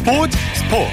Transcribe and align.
스포츠 0.00 0.38
스포츠. 0.54 0.90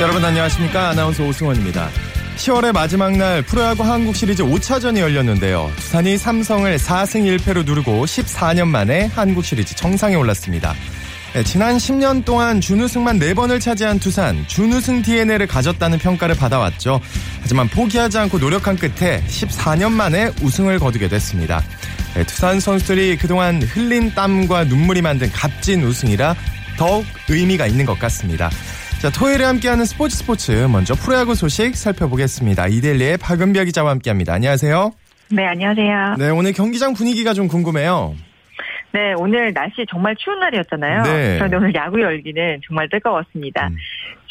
여러분 0.00 0.24
안녕하십니까? 0.24 0.88
아나운서 0.88 1.22
오승원입니다. 1.22 1.90
10월의 2.36 2.72
마지막 2.72 3.14
날 3.18 3.42
프로야구 3.42 3.82
한국 3.82 4.16
시리즈 4.16 4.42
5차전이 4.42 4.98
열렸는데요. 5.00 5.70
두산이 5.76 6.16
삼성을 6.16 6.74
4승 6.74 7.38
1패로 7.38 7.66
누르고 7.66 8.06
14년 8.06 8.68
만에 8.68 9.04
한국 9.14 9.44
시리즈 9.44 9.76
정상에 9.76 10.14
올랐습니다 10.14 10.74
네, 11.32 11.44
지난 11.44 11.76
10년 11.76 12.24
동안 12.24 12.60
준우승만 12.60 13.20
4번을 13.20 13.60
차지한 13.60 14.00
두산, 14.00 14.44
준우승 14.48 15.02
DNA를 15.02 15.46
가졌다는 15.46 15.98
평가를 15.98 16.34
받아왔죠. 16.34 17.00
하지만 17.40 17.68
포기하지 17.68 18.18
않고 18.18 18.38
노력한 18.38 18.76
끝에 18.76 19.22
14년 19.28 19.92
만에 19.92 20.32
우승을 20.42 20.80
거두게 20.80 21.06
됐습니다. 21.08 21.62
네, 22.16 22.24
두산 22.24 22.58
선수들이 22.58 23.16
그동안 23.16 23.62
흘린 23.62 24.12
땀과 24.12 24.64
눈물이 24.64 25.02
만든 25.02 25.30
값진 25.30 25.84
우승이라 25.84 26.34
더욱 26.76 27.04
의미가 27.28 27.68
있는 27.68 27.86
것 27.86 27.96
같습니다. 28.00 28.50
자, 29.00 29.08
토요일에 29.08 29.44
함께하는 29.44 29.84
스포츠 29.84 30.16
스포츠 30.16 30.50
먼저 30.50 30.94
프로야구 30.94 31.36
소식 31.36 31.76
살펴보겠습니다. 31.76 32.66
이델리의 32.66 33.18
박은별 33.18 33.66
기자와 33.66 33.92
함께합니다. 33.92 34.32
안녕하세요. 34.34 34.90
네, 35.30 35.46
안녕하세요. 35.46 36.16
네, 36.18 36.28
오늘 36.30 36.52
경기장 36.52 36.92
분위기가 36.94 37.34
좀 37.34 37.46
궁금해요. 37.46 38.16
네, 38.92 39.14
오늘 39.16 39.52
날씨 39.52 39.86
정말 39.88 40.16
추운 40.16 40.40
날이었잖아요. 40.40 41.02
네. 41.02 41.36
그런데 41.36 41.56
오늘 41.56 41.74
야구 41.74 42.00
열기는 42.00 42.60
정말 42.66 42.88
뜨거웠습니다. 42.88 43.68
음. 43.68 43.76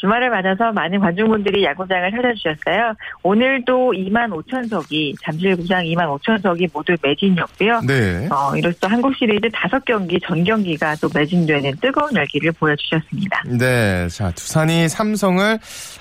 주말을 0.00 0.30
맞아서 0.30 0.72
많은 0.72 0.98
관중분들이 0.98 1.62
야구장을 1.64 2.10
찾아주셨어요. 2.10 2.94
오늘도 3.22 3.92
2만 3.92 4.30
5천석이, 4.30 5.14
잠실구장 5.22 5.84
2만 5.84 6.18
5천석이 6.18 6.70
모두 6.72 6.94
매진이었고요. 7.02 7.80
네. 7.86 8.26
어, 8.30 8.56
이로써 8.56 8.86
한국 8.88 9.14
시리즈 9.14 9.48
5경기 9.48 10.18
전 10.26 10.42
경기가 10.42 10.94
또 10.96 11.08
매진되는 11.14 11.72
뜨거운 11.82 12.16
열기를 12.16 12.52
보여주셨습니다. 12.52 13.44
네. 13.46 14.08
자, 14.08 14.30
두산이 14.30 14.88
삼성을 14.88 15.58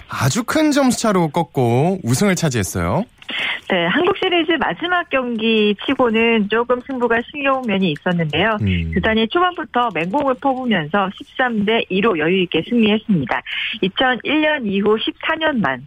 아주 0.08 0.44
큰 0.46 0.72
점수차로 0.72 1.30
꺾고 1.30 2.00
우승을 2.04 2.36
차지했어요. 2.36 3.04
네, 3.70 3.86
한국 3.86 4.18
시리즈 4.18 4.52
마지막 4.54 5.10
경기 5.10 5.76
치고는 5.86 6.50
조금 6.50 6.80
승부가 6.82 7.22
신겨운 7.30 7.62
면이 7.68 7.92
있었는데요. 7.92 8.58
음. 8.62 8.92
두산이 8.94 9.28
초반부터 9.28 9.90
맹공을 9.94 10.36
퍼부면서 10.42 11.10
13대 11.10 11.90
2로 11.90 12.18
여유 12.18 12.42
있게 12.44 12.64
승리했습니다. 12.68 13.42
2001년 13.84 14.66
이후 14.66 14.98
14년 14.98 15.60
만 15.62 15.86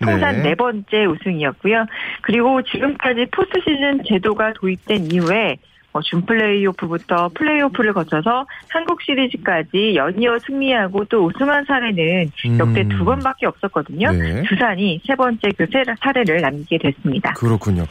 통산 0.00 0.36
네. 0.36 0.50
네. 0.50 0.54
번째 0.54 1.06
우승이었고요. 1.06 1.86
그리고 2.22 2.62
지금까지 2.62 3.26
포스트 3.32 3.60
시즌 3.60 4.02
제도가 4.04 4.52
도입된 4.54 5.10
이후에 5.10 5.56
뭐 5.94 6.02
준플레이오프부터 6.02 7.30
플레이오프를 7.34 7.92
거쳐서 7.92 8.44
한국 8.68 9.00
시리즈까지 9.00 9.94
연이어 9.94 10.38
승리하고 10.44 11.04
또 11.04 11.24
우승한 11.26 11.64
사례는 11.66 12.32
역대 12.58 12.80
음. 12.82 12.88
두 12.88 13.04
번밖에 13.04 13.46
없었거든요. 13.46 14.10
네. 14.10 14.42
두산이 14.42 15.00
세 15.06 15.14
번째 15.14 15.48
그 15.56 15.64
세- 15.72 15.84
사례를 16.02 16.40
남기게 16.40 16.78
됐습니다. 16.78 17.32
그렇군요. 17.34 17.86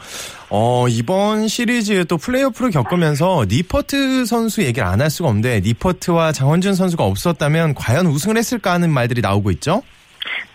어, 0.50 0.86
이번 0.86 1.48
시리즈에 1.48 2.04
또 2.04 2.18
플레이오프를 2.18 2.70
겪으면서 2.72 3.46
니퍼트 3.48 4.26
선수 4.26 4.62
얘기를 4.62 4.86
안 4.86 5.00
할 5.00 5.08
수가 5.10 5.28
없는데 5.30 5.60
니퍼트와 5.64 6.32
장원준 6.32 6.74
선수가 6.74 7.02
없었다면 7.04 7.74
과연 7.74 8.06
우승을 8.06 8.36
했을까 8.36 8.72
하는 8.74 8.90
말들이 8.90 9.20
나오고 9.22 9.50
있죠? 9.52 9.82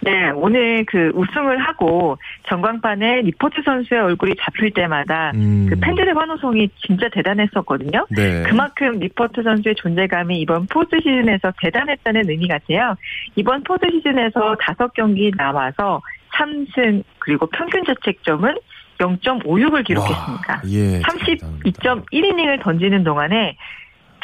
네, 0.02 0.30
오늘 0.32 0.86
그 0.86 1.12
우승을 1.14 1.60
하고 1.60 2.18
전광판에 2.48 3.22
니퍼트 3.22 3.62
선수의 3.64 4.02
얼굴이 4.02 4.34
잡힐 4.40 4.72
때마다 4.72 5.32
음. 5.36 5.68
그 5.70 5.80
팬들의 5.80 6.14
환호성이 6.14 6.70
진짜 6.86 7.10
대단했었거든요. 7.10 8.06
네. 8.10 8.44
그만큼 8.44 9.00
니퍼트 9.00 9.44
선수의 9.44 9.76
존재감이 9.76 10.40
이번 10.40 10.66
포스트 10.68 10.98
시즌에서 10.98 11.52
대단했다는 11.62 12.30
의미 12.30 12.48
같아요. 12.48 12.96
이번 13.36 13.64
포스트 13.64 13.86
시즌에서 13.92 14.56
다섯 14.60 14.94
경기 14.94 15.32
나와서 15.36 16.02
3승 16.34 17.04
그리고 17.20 17.48
평균 17.48 17.84
자책점은 17.86 18.56
0.56을 19.00 19.86
기록했습니다. 19.86 20.54
와, 20.54 20.62
예. 20.68 21.00
32.1이닝을 21.02 22.62
던지는 22.62 23.04
동안에 23.04 23.56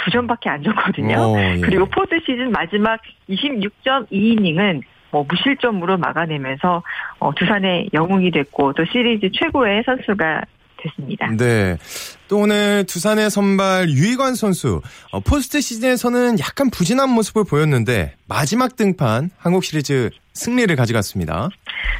두 0.03 0.11
점밖에 0.11 0.49
안 0.49 0.63
줬거든요. 0.63 1.17
어, 1.17 1.39
예. 1.39 1.61
그리고 1.61 1.85
포스트 1.85 2.19
시즌 2.25 2.51
마지막 2.51 2.99
26.2이닝은 3.29 4.81
뭐 5.15 5.25
무실점으로 5.29 5.97
막아내면서 5.97 6.83
어, 7.19 7.33
두산의 7.35 7.91
영웅이 7.93 8.31
됐고 8.31 8.73
또 8.73 8.83
시리즈 8.83 9.29
최고의 9.31 9.83
선수가 9.85 10.41
됐습니다. 10.75 11.31
네. 11.37 11.77
또 12.27 12.39
오늘 12.39 12.85
두산의 12.85 13.29
선발 13.29 13.87
유희관 13.91 14.35
선수 14.35 14.81
어, 15.13 15.21
포스트 15.21 15.61
시즌에서는 15.61 16.37
약간 16.39 16.69
부진한 16.69 17.09
모습을 17.11 17.45
보였는데 17.49 18.15
마지막 18.27 18.75
등판 18.75 19.29
한국 19.37 19.63
시리즈 19.63 20.09
승리를 20.33 20.75
가져갔습니다. 20.75 21.47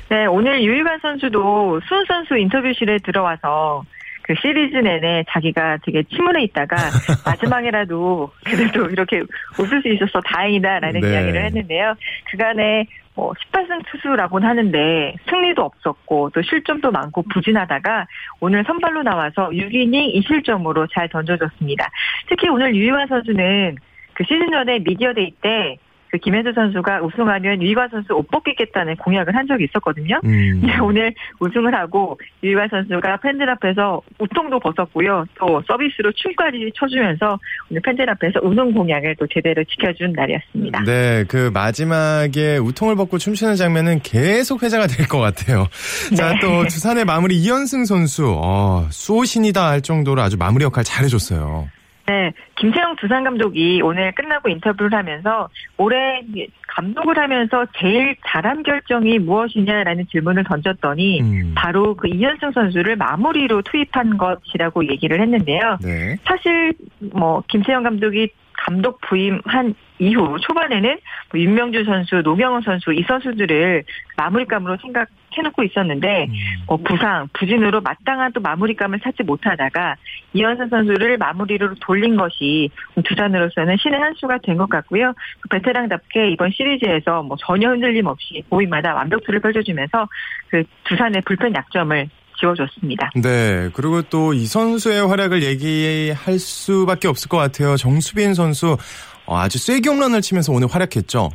네, 0.10 0.26
오늘 0.26 0.62
유일관 0.62 1.00
선수도 1.02 1.80
수훈 1.88 2.04
선수 2.06 2.36
인터뷰실에 2.38 2.98
들어와서 2.98 3.86
그 4.24 4.34
시리즈 4.42 4.76
내내 4.76 5.24
자기가 5.30 5.78
되게 5.86 6.04
침울해 6.04 6.44
있다가 6.44 6.76
마지막에라도 7.26 8.32
그래도 8.44 8.90
이렇게 8.90 9.22
웃을 9.60 9.82
수 9.84 9.88
있어서 9.90 10.20
다행이다라는 10.22 11.00
네. 11.00 11.12
이야기를 11.12 11.46
했는데요. 11.46 11.94
그간에 12.32 12.88
뭐 13.16 13.34
18승 13.34 13.84
투수라고는 13.88 14.48
하는데 14.48 15.16
승리도 15.30 15.62
없었고 15.62 16.32
또 16.32 16.42
실점도 16.42 16.92
많고 16.92 17.24
부진하다가 17.34 18.08
오늘 18.42 18.64
선발로 18.66 19.04
나와서 19.04 19.50
6이닝 19.50 20.16
2실점으로 20.16 20.88
잘 20.94 21.10
던져줬습니다. 21.10 21.90
특히 22.28 22.50
오늘 22.50 22.76
유희관 22.76 23.08
선수는 23.08 23.78
그 24.14 24.24
시즌 24.26 24.52
전에 24.52 24.80
미디어데이 24.80 25.32
때 25.42 25.78
그 26.16 26.20
김현수 26.20 26.54
선수가 26.54 27.02
우승하면 27.02 27.62
유희관 27.62 27.90
선수 27.90 28.14
옷 28.14 28.26
벗기겠다는 28.32 28.96
공약을 28.96 29.36
한 29.36 29.46
적이 29.48 29.66
있었거든요. 29.66 30.20
음. 30.24 30.62
오늘 30.82 31.14
우승을 31.40 31.76
하고 31.76 32.18
유희관 32.42 32.70
선수가 32.70 33.18
팬들 33.18 33.50
앞에서 33.50 34.02
우통도 34.20 34.60
벗었고요. 34.60 35.26
또 35.38 35.62
서비스로 35.68 36.12
춤까지 36.14 36.72
쳐주면서 36.76 37.38
오늘 37.70 37.82
팬들 37.82 38.10
앞에서 38.10 38.40
우승 38.44 38.72
공약을 38.72 39.16
또 39.20 39.28
제대로 39.28 39.64
지켜준 39.66 40.14
날이었습니다. 40.14 40.84
네, 40.84 41.26
그 41.28 41.52
마지막에 41.54 42.58
우통을 42.58 42.96
벗고 42.96 43.18
춤추는 43.18 43.56
장면은 43.56 44.00
계속 44.02 44.64
회자가 44.64 44.88
될 44.88 45.06
것 45.06 45.20
같아요. 45.20 45.68
자, 46.16 46.34
네. 46.34 46.40
또 46.42 46.64
두산의 46.68 47.06
마무리 47.06 47.36
이현승 47.36 47.86
선수, 47.86 48.34
어, 48.42 48.88
수호신이다 48.90 49.68
할 49.70 49.82
정도로 49.82 50.22
아주 50.22 50.36
마무리 50.38 50.64
역할 50.64 50.84
잘해줬어요. 50.84 51.70
네, 52.08 52.32
김세영 52.56 52.96
두산 52.96 53.24
감독이 53.24 53.82
오늘 53.84 54.14
끝나고 54.14 54.50
인터뷰를 54.50 54.98
하면서 54.98 55.50
올해 55.78 56.22
감독을 56.70 57.18
하면서 57.18 57.66
제일 57.78 58.16
잘한 58.28 58.64
결정이 58.64 59.20
무엇이냐라는 59.20 60.08
질문을 60.12 60.44
던졌더니 60.46 61.22
음. 61.22 61.54
바로 61.56 61.96
그 61.96 62.08
이현승 62.08 62.52
선수를 62.52 62.96
마무리로 62.96 63.62
투입한 63.62 64.18
것이라고 64.18 64.88
얘기를 64.88 65.22
했는데요. 65.22 65.78
네. 65.82 66.18
사실 66.26 66.74
뭐 67.14 67.44
김세영 67.48 67.84
감독이 67.84 68.30
감독 68.58 69.00
부임한 69.02 69.76
이후 70.00 70.38
초반에는 70.42 70.98
뭐 71.32 71.40
윤명주 71.40 71.86
선수, 71.86 72.18
노경원 72.18 72.62
선수 72.64 72.92
이 72.92 73.04
선수들을 73.04 73.84
마무리감으로 74.18 74.78
생각해놓고 74.82 75.64
있었는데 75.64 76.26
음. 76.26 76.34
뭐 76.68 76.78
부상, 76.78 77.30
부진으로 77.34 77.82
마땅한 77.82 78.34
또 78.34 78.42
마무리감을 78.42 79.00
찾지 79.00 79.24
못하다가 79.24 79.96
이현선 80.34 80.70
선수를 80.70 81.18
마무리로 81.18 81.76
돌린 81.76 82.18
것이 82.18 82.70
두산으로서는 83.04 83.78
신의 83.78 84.00
한 84.00 84.14
수가 84.16 84.40
된 84.40 84.56
것 84.56 84.70
같고요. 84.70 85.14
그 85.42 85.50
베테랑답게 85.50 86.30
이번 86.32 86.52
시리즈에서 86.52 87.24
뭐 87.24 87.36
전혀 87.40 87.70
흔들림 87.70 88.06
없이 88.08 88.44
고위마다 88.50 88.96
완벽투를 88.96 89.42
펼쳐주면서 89.42 90.08
그 90.50 90.64
두산의 90.86 91.22
불펜 91.26 91.54
약점을 91.54 92.10
지워줬습니다. 92.40 93.12
네, 93.16 93.70
그리고 93.74 94.02
또 94.04 94.34
이 94.34 94.46
선수의 94.46 95.08
활약을 95.08 95.44
얘기할 95.44 96.38
수밖에 96.40 97.08
없을 97.08 97.30
것 97.30 97.38
같아요. 97.38 97.78
정수빈 97.78 98.34
선수 98.34 98.78
어, 99.26 99.38
아주 99.38 99.58
쐐기 99.58 99.90
홈런을 99.90 100.22
치면서 100.22 100.52
오늘 100.54 100.68
활약했죠. 100.70 101.30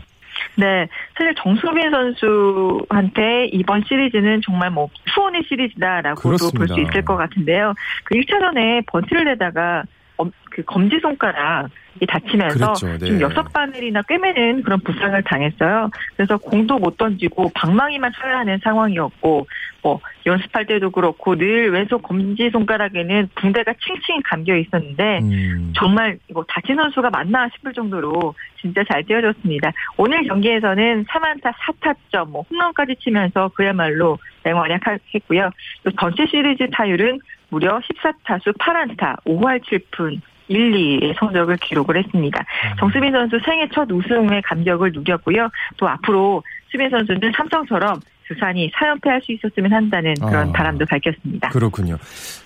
네, 0.56 0.86
사실 1.16 1.34
정수빈 1.42 1.90
선수한테 1.90 3.46
이번 3.52 3.82
시리즈는 3.86 4.40
정말 4.44 4.70
뭐 4.70 4.88
투혼의 5.14 5.42
시리즈다라고도 5.48 6.50
볼. 6.56 6.68
수 6.68 6.80
있을 6.80 7.04
것 7.04 7.16
같은데요. 7.16 7.74
그 8.04 8.14
1차전에 8.16 8.84
번트를 8.86 9.24
내다가 9.26 9.82
엄- 10.16 10.30
그 10.50 10.62
검지 10.64 10.98
손가락 11.00 11.68
이 12.00 12.06
다치면서 12.06 12.58
그랬죠, 12.58 12.86
네. 12.98 13.06
지금 13.06 13.20
여섯 13.20 13.42
바늘이나 13.52 14.02
꿰매는 14.02 14.62
그런 14.62 14.80
부상을 14.80 15.22
당했어요. 15.24 15.90
그래서 16.16 16.36
공도 16.38 16.78
못 16.78 16.96
던지고 16.96 17.50
방망이만 17.54 18.12
쳐야 18.20 18.38
하는 18.38 18.58
상황이었고 18.62 19.46
뭐 19.82 20.00
연습할 20.26 20.66
때도 20.66 20.90
그렇고 20.90 21.36
늘 21.36 21.70
왼손 21.72 22.02
검지 22.02 22.50
손가락에는 22.50 23.30
붕대가 23.34 23.72
칭칭 23.80 24.20
감겨 24.24 24.56
있었는데 24.56 25.20
음. 25.22 25.72
정말 25.76 26.18
이거 26.28 26.44
다친 26.48 26.76
선수가 26.76 27.10
맞나 27.10 27.48
싶을 27.54 27.72
정도로 27.72 28.34
진짜 28.60 28.82
잘 28.90 29.04
뛰어줬습니다. 29.04 29.72
오늘 29.96 30.22
경기에서는 30.24 31.04
3안타 31.04 31.52
4타점, 31.54 32.30
뭐 32.30 32.44
홈런까지 32.50 32.96
치면서 33.00 33.48
그야말로 33.54 34.18
맹활약했고요. 34.44 35.50
또 35.84 35.90
전체 35.98 36.26
시리즈 36.26 36.68
타율은 36.70 37.20
무려 37.48 37.80
14타수 37.80 38.56
8안타, 38.58 39.22
5할 39.24 39.60
7푼 39.62 40.20
1, 40.50 40.72
2의 41.00 41.14
성적을 41.18 41.56
기록을 41.58 41.96
했습니다. 41.96 42.44
정수빈 42.78 43.12
선수 43.12 43.38
생애 43.44 43.68
첫 43.72 43.90
우승의 43.90 44.42
감격을 44.42 44.92
누렸고요. 44.92 45.48
또 45.76 45.88
앞으로 45.88 46.42
수빈 46.70 46.90
선수는 46.90 47.32
삼성처럼 47.36 48.00
두산이 48.28 48.70
4연패할 48.72 49.24
수 49.24 49.32
있었으면 49.32 49.72
한다는 49.72 50.14
그런 50.14 50.50
아. 50.50 50.52
바람도 50.52 50.86
밝혔습니다. 50.86 51.48
그렇군요. 51.50 51.96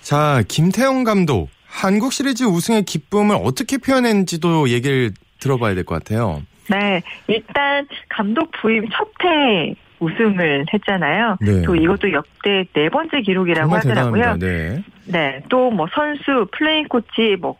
자, 0.01 0.41
김태형 0.47 1.03
감독. 1.03 1.49
한국 1.67 2.13
시리즈 2.13 2.43
우승의 2.43 2.83
기쁨을 2.83 3.35
어떻게 3.43 3.77
표현했는지도 3.77 4.69
얘기를 4.69 5.11
들어봐야 5.39 5.75
될 5.75 5.83
것 5.83 5.95
같아요. 5.95 6.41
네, 6.69 7.01
일단 7.27 7.85
감독 8.09 8.49
부임 8.61 8.87
첫해 8.89 9.75
우승을 9.99 10.65
했잖아요. 10.73 11.37
네. 11.41 11.61
또 11.63 11.75
이것도 11.75 12.11
역대 12.13 12.65
네 12.73 12.89
번째 12.89 13.21
기록이라고 13.21 13.75
하더라고요. 13.75 14.21
대단합니다. 14.21 14.37
네. 14.45 14.83
네, 15.05 15.41
또 15.49 15.69
뭐 15.69 15.87
선수, 15.93 16.47
플레잉 16.51 16.87
코치, 16.87 17.37
뭐 17.39 17.57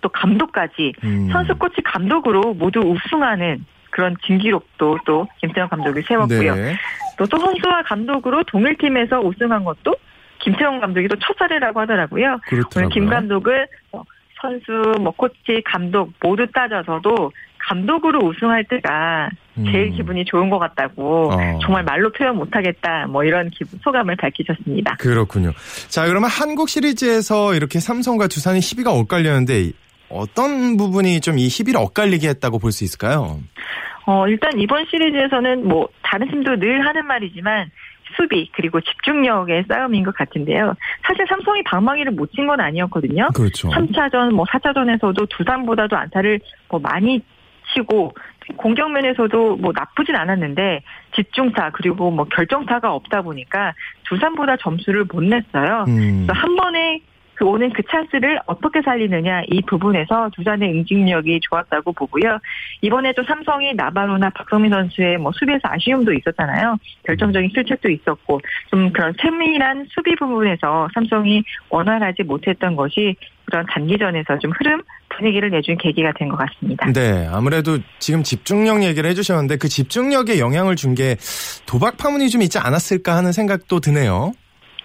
또 0.00 0.08
감독까지 0.08 0.92
음. 1.04 1.28
선수, 1.32 1.54
코치, 1.54 1.82
감독으로 1.82 2.54
모두 2.54 2.80
우승하는 2.80 3.64
그런 3.90 4.14
진기록도 4.26 4.98
또 5.06 5.26
김태형 5.40 5.68
감독이 5.68 6.02
세웠고요. 6.02 6.54
네. 6.54 6.76
또, 7.18 7.24
또 7.26 7.38
선수와 7.38 7.82
감독으로 7.84 8.44
동일팀에서 8.44 9.20
우승한 9.20 9.64
것도 9.64 9.94
김태형 10.40 10.80
감독이 10.80 11.08
또 11.08 11.16
첫 11.16 11.34
사례라고 11.38 11.80
하더라고요. 11.80 12.26
오늘 12.26 12.38
그렇더라고요. 12.46 12.88
김 12.90 13.08
감독은 13.08 13.66
뭐 13.90 14.04
선수, 14.40 15.00
뭐 15.00 15.12
코치, 15.12 15.62
감독 15.64 16.12
모두 16.22 16.46
따져서도 16.52 17.32
감독으로 17.58 18.20
우승할 18.20 18.64
때가 18.64 19.30
제일 19.72 19.86
음. 19.88 19.96
기분이 19.96 20.24
좋은 20.26 20.50
것 20.50 20.58
같다고 20.58 21.32
어. 21.32 21.58
정말 21.62 21.82
말로 21.82 22.12
표현 22.12 22.36
못하겠다 22.36 23.06
뭐 23.06 23.24
이런 23.24 23.48
기분, 23.50 23.80
소감을 23.82 24.14
밝히셨습니다. 24.16 24.96
그렇군요. 24.96 25.52
자, 25.88 26.06
그러면 26.06 26.28
한국 26.30 26.68
시리즈에서 26.68 27.54
이렇게 27.54 27.80
삼성과 27.80 28.28
두산이 28.28 28.60
희비가 28.60 28.92
엇갈렸는데 28.92 29.72
어떤 30.08 30.76
부분이 30.76 31.20
좀 31.20 31.36
이 31.38 31.48
희비를 31.48 31.78
엇갈리게 31.80 32.28
했다고 32.28 32.58
볼 32.58 32.72
수 32.72 32.84
있을까요? 32.84 33.40
어, 34.06 34.28
일단 34.28 34.58
이번 34.58 34.86
시리즈에서는 34.90 35.66
뭐 35.66 35.88
다른 36.02 36.28
팀도 36.30 36.56
늘 36.60 36.86
하는 36.86 37.06
말이지만 37.06 37.70
수비 38.16 38.48
그리고 38.54 38.80
집중력의 38.80 39.64
싸움인 39.68 40.04
것 40.04 40.14
같은데요. 40.14 40.74
사실 41.06 41.26
삼성이 41.28 41.62
방망이를 41.64 42.12
못 42.12 42.30
친 42.32 42.46
건 42.46 42.60
아니었거든요. 42.60 43.28
그렇죠. 43.34 43.68
3차전, 43.70 44.30
뭐 44.32 44.44
4차전에서도 44.46 45.28
두산보다도 45.28 45.96
안타를 45.96 46.38
뭐 46.68 46.78
많이 46.80 47.20
치고 47.74 48.12
공격 48.56 48.92
면에서도 48.92 49.56
뭐 49.56 49.72
나쁘진 49.74 50.14
않았는데 50.14 50.82
집중타 51.16 51.70
그리고 51.72 52.12
뭐 52.12 52.24
결정타가 52.26 52.94
없다 52.94 53.22
보니까 53.22 53.74
두산보다 54.04 54.56
점수를 54.58 55.04
못 55.12 55.24
냈어요. 55.24 55.84
음. 55.88 56.24
그래서 56.26 56.32
한 56.32 56.54
번에 56.54 57.00
그 57.36 57.44
오는 57.44 57.72
그 57.72 57.82
찬스를 57.90 58.40
어떻게 58.46 58.80
살리느냐 58.82 59.42
이 59.48 59.62
부분에서 59.62 60.30
두산의 60.34 60.70
응징력이 60.72 61.40
좋았다고 61.48 61.92
보고요. 61.92 62.38
이번에 62.80 63.12
또 63.12 63.22
삼성이 63.24 63.74
나바로나 63.74 64.30
박성민 64.30 64.70
선수의 64.70 65.18
뭐 65.18 65.30
수비에서 65.32 65.60
아쉬움도 65.64 66.12
있었잖아요. 66.14 66.76
결정적인 67.04 67.50
실책도 67.54 67.90
있었고 67.90 68.40
좀 68.70 68.90
그런 68.92 69.14
세밀한 69.20 69.86
수비 69.90 70.16
부분에서 70.16 70.88
삼성이 70.94 71.42
원활하지 71.68 72.22
못했던 72.24 72.74
것이 72.74 73.14
그런 73.44 73.64
단기전에서 73.66 74.38
좀 74.40 74.50
흐름 74.58 74.82
분위기를 75.10 75.50
내준 75.50 75.76
계기가 75.78 76.12
된 76.18 76.28
것 76.28 76.36
같습니다. 76.36 76.90
네, 76.92 77.28
아무래도 77.30 77.78
지금 78.00 78.22
집중력 78.24 78.82
얘기를 78.82 79.08
해주셨는데 79.08 79.56
그 79.58 79.68
집중력에 79.68 80.40
영향을 80.40 80.74
준 80.74 80.96
게 80.96 81.16
도박 81.66 81.98
파문이 81.98 82.30
좀 82.30 82.40
있지 82.40 82.58
않았을까 82.58 83.14
하는 83.14 83.30
생각도 83.32 83.80
드네요. 83.80 84.32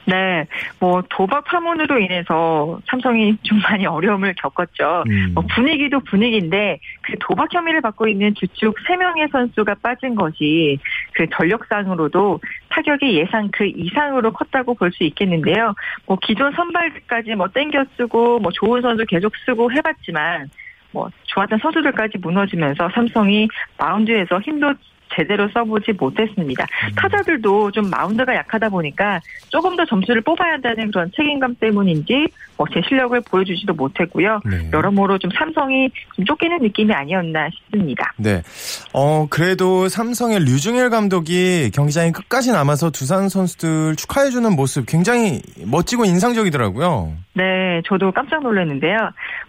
네, 0.05 0.45
뭐 0.79 1.01
도박 1.09 1.43
파문으로 1.45 1.99
인해서 1.99 2.79
삼성이 2.87 3.37
좀 3.43 3.59
많이 3.59 3.85
어려움을 3.85 4.33
겪었죠. 4.37 5.03
음. 5.07 5.31
뭐 5.33 5.43
분위기도 5.53 5.99
분위기인데 5.99 6.79
그 7.01 7.13
도박 7.19 7.53
혐의를 7.53 7.81
받고 7.81 8.07
있는 8.07 8.33
주축 8.35 8.75
3명의 8.87 9.31
선수가 9.31 9.75
빠진 9.81 10.15
것이 10.15 10.79
그 11.13 11.27
전력상으로도 11.29 12.39
타격이 12.69 13.17
예상 13.17 13.49
그 13.51 13.65
이상으로 13.65 14.31
컸다고 14.31 14.75
볼 14.75 14.91
수 14.91 15.03
있겠는데요. 15.05 15.73
뭐 16.05 16.17
기존 16.21 16.51
선발까지 16.51 17.35
뭐 17.35 17.47
땡겨 17.47 17.85
쓰고 17.97 18.39
뭐 18.39 18.51
좋은 18.51 18.81
선수 18.81 19.05
계속 19.05 19.31
쓰고 19.45 19.71
해봤지만 19.71 20.49
뭐 20.91 21.09
좋았던 21.23 21.59
선수들까지 21.59 22.17
무너지면서 22.17 22.89
삼성이 22.93 23.47
마운드에서 23.77 24.39
힘도 24.41 24.73
제대로 25.15 25.49
써보지 25.53 25.93
못했습니다. 25.93 26.63
음. 26.63 26.95
타자들도 26.95 27.71
좀 27.71 27.89
마운드가 27.89 28.35
약하다 28.35 28.69
보니까 28.69 29.19
조금 29.49 29.75
더 29.75 29.85
점수를 29.85 30.21
뽑아야 30.21 30.53
한다는 30.53 30.91
그런 30.91 31.11
책임감 31.15 31.55
때문인지 31.59 32.27
뭐 32.57 32.67
제 32.73 32.81
실력을 32.87 33.19
보여주지도 33.21 33.73
못했고요. 33.73 34.39
네. 34.45 34.69
여러모로 34.71 35.17
좀 35.19 35.29
삼성이 35.37 35.89
좀 36.15 36.25
쫓기는 36.25 36.57
느낌이 36.59 36.93
아니었나 36.93 37.49
싶습니다. 37.49 38.13
네. 38.17 38.41
어, 38.93 39.27
그래도 39.29 39.87
삼성의 39.89 40.39
류중일 40.45 40.89
감독이 40.89 41.69
경기장에 41.73 42.11
끝까지 42.11 42.51
남아서 42.51 42.89
두산 42.91 43.29
선수들 43.29 43.95
축하해주는 43.95 44.55
모습 44.55 44.85
굉장히 44.85 45.41
멋지고 45.65 46.05
인상적이더라고요. 46.05 47.13
네, 47.33 47.81
저도 47.85 48.11
깜짝 48.11 48.43
놀랐는데요. 48.43 48.97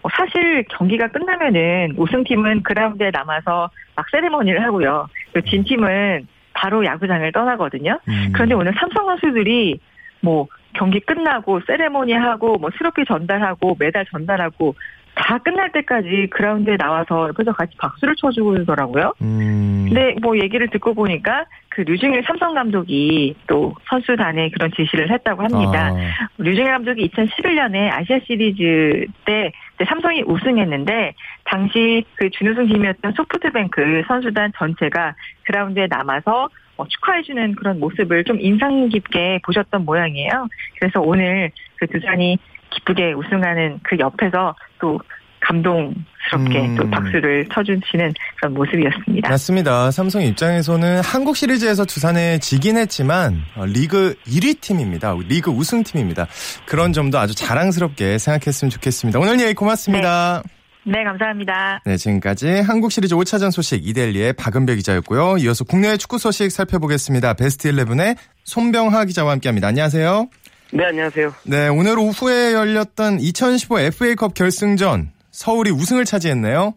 뭐 0.03 0.11
사실 0.17 0.65
경기가 0.69 1.09
끝나면은 1.09 1.95
우승팀은 1.97 2.63
그라운드에 2.63 3.11
남아서 3.11 3.71
막 3.97 4.07
세레머니를 4.11 4.63
하고요. 4.63 5.09
그진 5.33 5.65
팀은 5.65 6.29
바로 6.55 6.85
야구장을 6.85 7.31
떠나거든요. 7.33 7.99
음. 8.09 8.31
그런데 8.33 8.55
오늘 8.55 8.73
삼성 8.79 9.07
선수들이 9.07 9.81
뭐 10.21 10.47
경기 10.75 11.01
끝나고 11.01 11.61
세레모니 11.67 12.13
하고 12.13 12.57
뭐 12.59 12.71
트로피 12.71 13.05
전달하고 13.05 13.77
메달 13.79 14.07
전달하고 14.07 14.75
다 15.15 15.39
끝날 15.39 15.71
때까지 15.73 16.29
그라운드에 16.31 16.77
나와서 16.77 17.29
옆에서 17.29 17.53
같이 17.53 17.77
박수를 17.77 18.17
쳐주고 18.17 18.51
그러더라고요. 18.51 19.13
음. 19.21 19.87
근데 19.89 20.17
뭐 20.23 20.39
얘기를 20.39 20.69
듣고 20.69 20.95
보니까 20.95 21.45
그 21.69 21.83
류중일 21.83 22.23
삼성 22.27 22.55
감독이 22.55 23.35
또 23.47 23.75
선수단에 23.89 24.51
그런 24.51 24.71
지시를 24.75 25.11
했다고 25.11 25.43
합니다. 25.43 25.89
아, 25.89 26.29
류중일 26.39 26.71
감독이 26.71 27.09
2011년에 27.09 27.91
아시아 27.93 28.19
시리즈 28.27 29.07
때 29.25 29.53
삼성이 29.87 30.23
우승했는데 30.23 31.15
당시 31.45 32.05
그 32.15 32.31
준우승 32.31 32.69
팀이었던 32.69 33.13
소프트뱅크 33.13 34.05
선수단 34.07 34.53
전체가 34.57 35.15
그라운드에 35.45 35.89
남아서 35.89 36.49
어, 36.77 36.89
축하해주는 36.89 37.55
그런 37.57 37.81
모습을 37.81 38.25
좀 38.25 38.39
인상 38.41 38.89
깊게 38.89 39.41
보셨던 39.45 39.85
모양이에요. 39.85 40.49
그래서 40.79 41.01
오늘 41.01 41.51
그 41.77 41.87
두산이 41.87 42.39
기쁘게 42.71 43.13
우승하는 43.13 43.81
그 43.83 43.99
옆에서 43.99 44.55
또 44.83 44.99
감동스럽게 45.41 46.61
음. 46.61 46.77
또 46.77 46.91
박수를 46.91 47.47
쳐주시는 47.53 48.13
그런 48.37 48.55
모습이었습니다. 48.55 49.29
맞습니다. 49.29 49.91
삼성 49.91 50.23
입장에서는 50.23 51.01
한국 51.03 51.37
시리즈에서 51.37 51.85
두산에 51.85 52.39
지긴 52.39 52.77
했지만 52.77 53.43
어, 53.57 53.65
리그 53.67 54.15
1위 54.27 54.61
팀입니다. 54.61 55.15
리그 55.29 55.51
우승 55.51 55.83
팀입니다. 55.83 56.27
그런 56.67 56.93
점도 56.93 57.19
아주 57.19 57.35
자랑스럽게 57.35 58.19
생각했으면 58.19 58.71
좋겠습니다. 58.71 59.19
오늘 59.19 59.41
얘기 59.41 59.55
고맙습니다. 59.55 60.43
네, 60.85 61.05
감사합니다. 61.05 61.81
네, 61.87 61.97
지금까지 61.97 62.61
한국 62.61 62.91
시리즈 62.91 63.15
5차전 63.15 63.53
소식 63.53 63.87
이델리의 63.87 64.33
박은배 64.33 64.75
기자였고요. 64.77 65.37
이어서 65.39 65.63
국내외 65.65 65.97
축구 65.97 66.19
소식 66.19 66.51
살펴보겠습니다. 66.51 67.35
베스트 67.35 67.71
11의 67.71 68.17
손병하 68.45 69.05
기자와 69.05 69.33
함께합니다. 69.33 69.69
안녕하세요. 69.69 70.29
네, 70.75 70.87
안녕하세요. 70.87 71.35
네, 71.45 71.69
오늘 71.69 71.99
오후에 71.99 72.55
열렸던 72.55 73.21
2015 73.21 73.79
FA컵 73.79 74.33
결승전 74.33 75.11
서울이 75.31 75.71
우승을 75.71 76.07
차지했네요. 76.07 76.73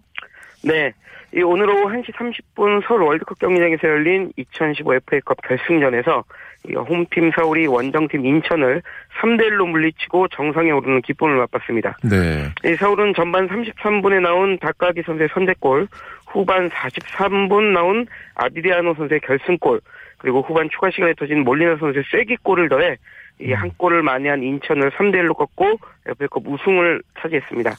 네. 0.65 0.91
이 1.33 1.41
오늘 1.41 1.69
오후 1.69 1.87
1시 1.87 2.13
30분 2.13 2.85
서울 2.85 3.03
월드컵 3.03 3.39
경기장에서 3.39 3.87
열린 3.87 4.33
2015 4.35 4.95
FA컵 4.95 5.37
결승전에서 5.47 6.25
이 6.67 6.73
홈팀 6.73 7.31
서울이 7.37 7.67
원정팀 7.67 8.25
인천을 8.25 8.81
3대1로 9.21 9.69
물리치고 9.69 10.27
정상에 10.27 10.71
오르는 10.71 11.01
기쁨을 11.01 11.37
맛봤습니다. 11.37 11.97
네. 12.03 12.51
이 12.65 12.75
서울은 12.75 13.13
전반 13.15 13.47
33분에 13.47 14.19
나온 14.21 14.59
닭가기 14.59 15.03
선수의 15.05 15.29
선제골, 15.33 15.87
후반 16.27 16.69
43분 16.69 17.71
나온 17.71 18.07
아디리아노 18.33 18.95
선수의 18.95 19.21
결승골, 19.21 19.79
그리고 20.17 20.41
후반 20.41 20.67
추가 20.69 20.89
시간에 20.91 21.13
터진 21.13 21.45
몰리나 21.45 21.77
선수의 21.77 22.03
쐐기골을 22.11 22.67
더해 22.67 22.97
이한 23.39 23.71
골을 23.77 24.01
만회한 24.01 24.43
인천을 24.43 24.91
3대 24.91 25.15
1로 25.15 25.35
꺾고 25.35 25.77
FA컵 26.07 26.47
우승을 26.47 27.01
차지했습니다. 27.19 27.75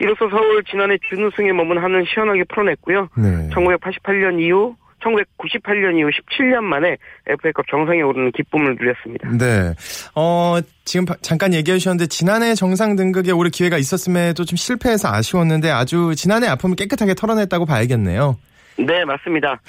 이로써 0.00 0.28
서울 0.28 0.64
지난해 0.64 0.96
준우승에 1.08 1.52
머문 1.52 1.78
한을 1.78 2.04
시원하게 2.06 2.44
풀어냈고요. 2.44 3.08
네. 3.16 3.48
1988년 3.50 4.40
이후 4.40 4.74
1998년 5.04 5.98
이후 5.98 6.10
17년 6.10 6.62
만에 6.62 6.96
FA컵 7.26 7.66
정상에 7.68 8.02
오르는 8.02 8.32
기쁨을 8.32 8.76
누렸습니다. 8.76 9.28
네. 9.30 9.74
어, 10.14 10.58
지금 10.84 11.06
잠깐 11.20 11.54
얘기해 11.54 11.78
주셨는데 11.78 12.06
지난해 12.08 12.54
정상 12.54 12.96
등극에 12.96 13.30
오를 13.30 13.50
기회가 13.50 13.78
있었음에도 13.78 14.44
좀 14.44 14.56
실패해서 14.56 15.08
아쉬웠는데 15.08 15.70
아주 15.70 16.14
지난해 16.16 16.48
아픔을 16.48 16.76
깨끗하게 16.76 17.14
털어냈다고 17.14 17.66
봐야겠네요. 17.66 18.36
네, 18.78 19.04
맞습니다. 19.04 19.60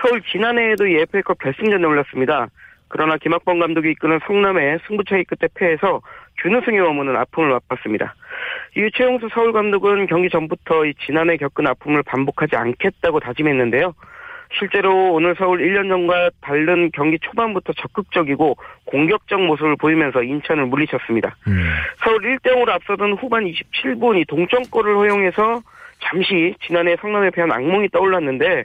서울 0.00 0.20
지난해에도 0.32 0.86
이 0.86 0.96
FA컵 0.96 1.38
결승전에 1.38 1.84
올랐습니다. 1.84 2.48
그러나 2.96 3.18
김학범 3.18 3.58
감독이 3.58 3.90
이끄는 3.90 4.20
성남의 4.26 4.78
승부차기 4.86 5.24
끝에 5.24 5.50
패해서 5.54 6.00
준우승에 6.40 6.80
머무는 6.80 7.14
아픔을 7.14 7.50
맛봤습니다. 7.50 8.14
이 8.74 8.88
최용수 8.94 9.28
서울 9.34 9.52
감독은 9.52 10.06
경기 10.06 10.30
전부터 10.30 10.86
이 10.86 10.94
지난해 11.04 11.36
겪은 11.36 11.66
아픔을 11.66 12.02
반복하지 12.04 12.56
않겠다고 12.56 13.20
다짐했는데요. 13.20 13.92
실제로 14.58 15.12
오늘 15.12 15.34
서울 15.36 15.58
1년 15.58 15.90
전과 15.90 16.30
다른 16.40 16.90
경기 16.92 17.18
초반부터 17.18 17.74
적극적이고 17.74 18.56
공격적 18.86 19.42
모습을 19.42 19.76
보이면서 19.76 20.22
인천을 20.22 20.64
물리쳤습니다. 20.64 21.36
음. 21.48 21.68
서울 22.02 22.22
1대0으로 22.22 22.70
앞서던 22.70 23.12
후반 23.14 23.44
27분 23.44 24.18
이 24.18 24.24
동점골을 24.24 24.96
허용해서 24.96 25.60
잠시 26.00 26.54
지난해 26.66 26.96
성남에 26.98 27.28
패한 27.28 27.52
악몽이 27.52 27.90
떠올랐는데 27.90 28.64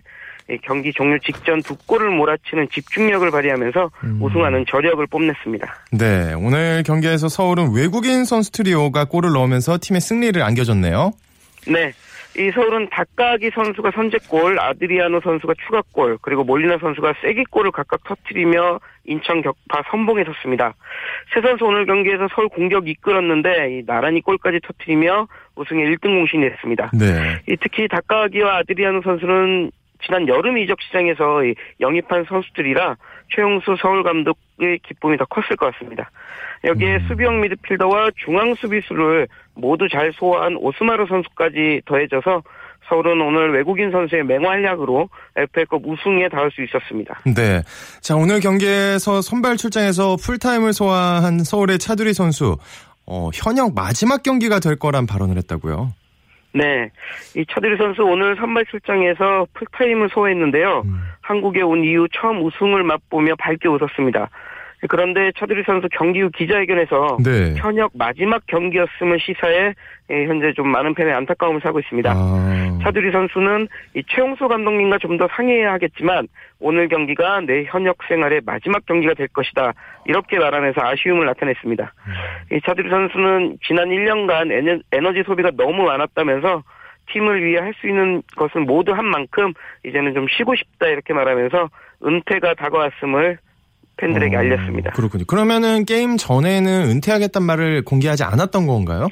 경기 0.63 0.91
종료 0.93 1.17
직전 1.19 1.61
두 1.61 1.75
골을 1.85 2.09
몰아치는 2.11 2.69
집중력을 2.69 3.29
발휘하면서 3.29 3.91
음. 4.03 4.19
우승하는 4.21 4.65
저력을 4.67 5.05
뽐냈습니다. 5.07 5.75
네, 5.93 6.33
오늘 6.33 6.83
경기에서 6.83 7.29
서울은 7.29 7.73
외국인 7.73 8.25
선수 8.25 8.51
트리오가 8.51 9.05
골을 9.05 9.31
넣으면서 9.31 9.77
팀의 9.81 10.01
승리를 10.01 10.41
안겨줬네요. 10.41 11.11
네. 11.67 11.93
이 12.37 12.49
서울은 12.51 12.87
닭가기 12.89 13.51
선수가 13.53 13.91
선제골, 13.91 14.57
아드리아노 14.57 15.19
선수가 15.21 15.53
추가골, 15.65 16.19
그리고 16.21 16.45
몰리나 16.45 16.77
선수가 16.77 17.15
쐐기골을 17.21 17.71
각각 17.71 18.03
터트리며 18.05 18.79
인천 19.03 19.41
격파 19.41 19.83
선봉에 19.89 20.23
섰습니다. 20.23 20.73
세 21.33 21.41
선수 21.41 21.65
오늘 21.65 21.85
경기에서 21.85 22.29
서울 22.33 22.47
공격 22.47 22.87
이끌었는데 22.87 23.83
나란히 23.85 24.21
골까지 24.21 24.61
터트리며 24.63 25.27
우승에 25.55 25.83
1등 25.83 26.03
공신이 26.03 26.49
됐습니다. 26.51 26.91
네. 26.93 27.41
특히 27.59 27.89
닭가기와 27.89 28.59
아드리아노 28.59 29.01
선수는 29.01 29.71
지난 30.05 30.27
여름 30.27 30.57
이적 30.57 30.81
시장에서 30.81 31.41
영입한 31.79 32.25
선수들이라 32.27 32.97
최용수 33.35 33.77
서울 33.81 34.03
감독의 34.03 34.79
기쁨이 34.83 35.17
더 35.17 35.25
컸을 35.25 35.55
것 35.57 35.73
같습니다. 35.73 36.09
여기에 36.63 36.95
음. 36.95 37.07
수비형 37.07 37.41
미드필더와 37.41 38.11
중앙 38.23 38.53
수비수를 38.55 39.27
모두 39.55 39.87
잘 39.89 40.11
소화한 40.13 40.55
오스마르 40.57 41.05
선수까지 41.07 41.81
더해져서 41.85 42.43
서울은 42.87 43.21
오늘 43.21 43.53
외국인 43.53 43.91
선수의 43.91 44.25
맹활약으로 44.25 45.09
FA컵 45.35 45.81
우승에 45.85 46.27
닿을 46.29 46.51
수 46.51 46.61
있었습니다. 46.63 47.19
네. 47.35 47.63
자, 48.01 48.15
오늘 48.15 48.41
경기에서 48.41 49.21
선발 49.21 49.57
출장에서 49.57 50.17
풀타임을 50.17 50.73
소화한 50.73 51.43
서울의 51.43 51.79
차두리 51.79 52.13
선수, 52.13 52.57
어, 53.05 53.29
현역 53.33 53.73
마지막 53.75 54.23
경기가 54.23 54.59
될 54.59 54.77
거란 54.77 55.07
발언을 55.07 55.37
했다고요. 55.37 55.93
네. 56.53 56.91
이 57.35 57.45
차두리 57.49 57.77
선수 57.77 58.03
오늘 58.03 58.35
선발 58.35 58.65
출장에서 58.65 59.47
풀타임을 59.53 60.09
소화했는데요. 60.09 60.81
음. 60.85 61.01
한국에 61.21 61.61
온 61.61 61.83
이후 61.83 62.07
처음 62.13 62.43
우승을 62.43 62.83
맛보며 62.83 63.35
밝게 63.37 63.69
웃었습니다. 63.69 64.29
그런데 64.89 65.31
차두리 65.37 65.63
선수 65.63 65.87
경기 65.91 66.21
후 66.21 66.29
기자회견에서 66.31 67.17
네. 67.23 67.53
현역 67.55 67.91
마지막 67.93 68.45
경기였음을 68.47 69.19
시사해 69.19 69.73
예, 70.09 70.25
현재 70.25 70.51
좀 70.53 70.67
많은 70.69 70.93
팬의 70.95 71.13
안타까움을 71.13 71.61
사고 71.61 71.79
있습니다. 71.79 72.11
아. 72.13 72.79
차두리 72.83 73.11
선수는 73.11 73.67
이 73.95 74.03
최용수 74.07 74.47
감독님과 74.47 74.97
좀 74.97 75.17
더 75.17 75.27
상의해야 75.35 75.73
하겠지만 75.73 76.27
오늘 76.59 76.87
경기가 76.87 77.41
내 77.41 77.63
현역 77.65 77.97
생활의 78.07 78.41
마지막 78.45 78.85
경기가 78.85 79.13
될 79.13 79.27
것이다. 79.27 79.73
이렇게 80.05 80.39
말하면서 80.39 80.81
아쉬움을 80.81 81.25
나타냈습니다. 81.27 81.93
음. 82.07 82.55
이 82.55 82.61
차두리 82.65 82.89
선수는 82.89 83.57
지난 83.63 83.89
1년간 83.89 84.81
에너지 84.91 85.23
소비가 85.23 85.51
너무 85.55 85.83
많았다면서 85.83 86.63
팀을 87.13 87.43
위해 87.43 87.59
할 87.59 87.73
수 87.79 87.87
있는 87.87 88.23
것은 88.35 88.65
모두 88.65 88.93
한 88.93 89.05
만큼 89.05 89.53
이제는 89.85 90.13
좀 90.13 90.27
쉬고 90.29 90.55
싶다 90.55 90.87
이렇게 90.87 91.13
말하면서 91.13 91.69
은퇴가 92.05 92.53
다가왔음을 92.55 93.37
팬들에게 94.01 94.35
어, 94.35 94.39
알렸습니다. 94.39 94.91
그렇군요. 94.91 95.25
그러면은 95.25 95.85
게임 95.85 96.17
전에는 96.17 96.89
은퇴하겠다는 96.89 97.45
말을 97.45 97.83
공개하지 97.83 98.23
않았던 98.23 98.65
건가요? 98.65 99.07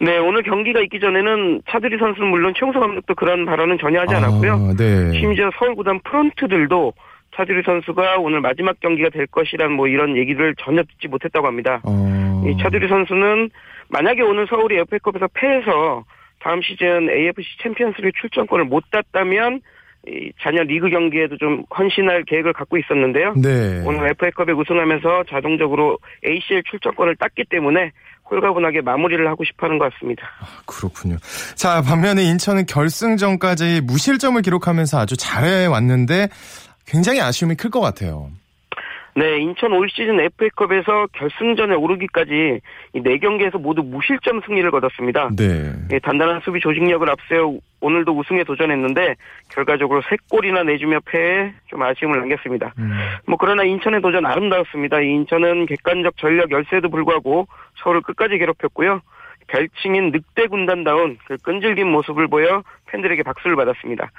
네, 0.00 0.18
오늘 0.18 0.42
경기가 0.42 0.80
있기 0.80 0.98
전에는 0.98 1.62
차두리 1.70 1.98
선수는 1.98 2.28
물론 2.28 2.54
최용서 2.58 2.80
감독도 2.80 3.14
그런 3.14 3.44
발언은 3.44 3.78
전혀 3.78 4.00
하지 4.00 4.14
않았고요. 4.14 4.52
아, 4.52 4.74
네. 4.76 5.12
심지어 5.12 5.50
서울 5.56 5.76
구단 5.76 6.00
프런트들도 6.02 6.92
차두리 7.36 7.62
선수가 7.64 8.18
오늘 8.18 8.40
마지막 8.40 8.80
경기가 8.80 9.10
될 9.10 9.26
것이란 9.26 9.72
뭐 9.72 9.86
이런 9.86 10.16
얘기를 10.16 10.54
전혀 10.58 10.82
듣지 10.82 11.08
못했다고 11.08 11.46
합니다. 11.46 11.80
어... 11.84 12.44
이 12.46 12.60
차두리 12.60 12.88
선수는 12.88 13.50
만약에 13.88 14.22
오늘 14.22 14.46
서울이 14.48 14.76
FA컵에서 14.78 15.28
패해서 15.32 16.04
다음 16.40 16.60
시즌 16.62 17.08
AFC 17.08 17.48
챔피언스리그 17.62 18.10
출전권을 18.20 18.64
못 18.64 18.84
땄다면 18.90 19.60
이 20.06 20.32
자녀 20.42 20.62
리그 20.62 20.90
경기에도 20.90 21.36
좀 21.38 21.62
헌신할 21.78 22.24
계획을 22.24 22.52
갖고 22.54 22.76
있었는데요. 22.76 23.34
네. 23.36 23.82
오늘 23.86 24.08
FA컵에 24.10 24.52
우승하면서 24.52 25.24
자동적으로 25.30 25.98
ACL 26.26 26.62
출전권을 26.70 27.16
땄기 27.16 27.44
때문에 27.48 27.92
홀가분하게 28.28 28.80
마무리를 28.80 29.24
하고 29.28 29.44
싶어하는 29.44 29.78
것 29.78 29.92
같습니다. 29.92 30.24
아, 30.40 30.46
그렇군요. 30.66 31.16
자 31.54 31.82
반면에 31.82 32.22
인천은 32.24 32.66
결승전까지 32.66 33.82
무실점을 33.84 34.40
기록하면서 34.42 34.98
아주 34.98 35.16
잘해 35.16 35.66
왔는데 35.66 36.28
굉장히 36.86 37.20
아쉬움이 37.20 37.54
클 37.54 37.70
것 37.70 37.80
같아요. 37.80 38.30
네, 39.14 39.38
인천 39.38 39.72
올 39.72 39.90
시즌 39.90 40.18
FA컵에서 40.20 41.08
결승전에 41.12 41.74
오르기까지 41.74 42.60
이 42.94 43.00
4경기에서 43.00 43.60
모두 43.60 43.82
무실점 43.82 44.40
승리를 44.46 44.70
거뒀습니다. 44.70 45.30
네. 45.36 45.72
예, 45.90 45.98
단단한 45.98 46.40
수비 46.40 46.60
조직력을 46.60 47.08
앞세워 47.08 47.58
오늘도 47.80 48.16
우승에 48.18 48.44
도전했는데 48.44 49.16
결과적으로 49.50 50.00
3골이나 50.02 50.64
내주며 50.64 51.00
패해 51.04 51.52
좀 51.66 51.82
아쉬움을 51.82 52.20
남겼습니다. 52.20 52.72
음. 52.78 52.92
뭐 53.26 53.36
그러나 53.38 53.64
인천의 53.64 54.00
도전 54.00 54.24
아름다웠습니다. 54.24 55.00
인천은 55.00 55.66
객관적 55.66 56.16
전력 56.16 56.50
열세에도 56.50 56.88
불구하고 56.88 57.48
서울을 57.82 58.00
끝까지 58.02 58.38
괴롭혔고요. 58.38 59.02
별칭인 59.48 60.12
늑대 60.12 60.46
군단다운 60.46 61.18
그 61.26 61.36
끈질긴 61.42 61.88
모습을 61.88 62.28
보여 62.28 62.62
팬들에게 62.86 63.22
박수를 63.22 63.56
받았습니다. 63.56 64.10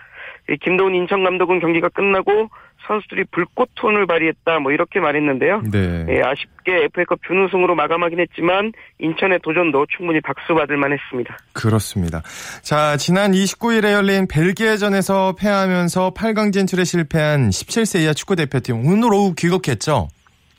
김도훈 0.62 0.96
인천 0.96 1.24
감독은 1.24 1.60
경기가 1.60 1.90
끝나고 1.90 2.50
선수들이 2.86 3.26
불꽃톤을 3.32 4.06
발휘했다 4.06 4.60
뭐 4.60 4.72
이렇게 4.72 5.00
말했는데요. 5.00 5.64
네. 5.72 6.06
예, 6.10 6.22
아쉽게 6.22 6.84
FA컵 6.86 7.20
준우승으로 7.26 7.76
마감하긴 7.76 8.20
했지만 8.20 8.74
인천의 9.00 9.40
도전도 9.42 9.86
충분히 9.96 10.20
박수 10.20 10.54
받을 10.54 10.78
만했습니다. 10.78 11.38
그렇습니다. 11.54 12.22
자 12.62 12.98
지난 12.98 13.32
29일에 13.32 13.94
열린 13.94 14.28
벨기에전에서 14.28 15.36
패하면서 15.40 16.14
8강 16.14 16.52
진출에 16.52 16.84
실패한 16.84 17.50
17세 17.50 18.02
이하 18.02 18.14
축구 18.14 18.36
대표팀 18.36 18.86
오늘 18.86 19.14
오후 19.14 19.34
귀국했죠. 19.36 20.10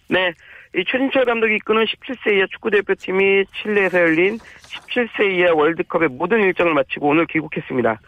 네. 0.08 0.32
이 0.76 0.84
최진철 0.90 1.24
감독이 1.24 1.54
이끄는 1.56 1.84
17세 1.84 2.36
이하 2.36 2.46
축구대표팀이 2.50 3.44
칠레에서 3.62 3.98
열린 3.98 4.38
17세 4.38 5.38
이하 5.38 5.54
월드컵의 5.54 6.08
모든 6.08 6.40
일정을 6.40 6.74
마치고 6.74 7.08
오늘 7.08 7.26
귀국했습니다. 7.26 8.00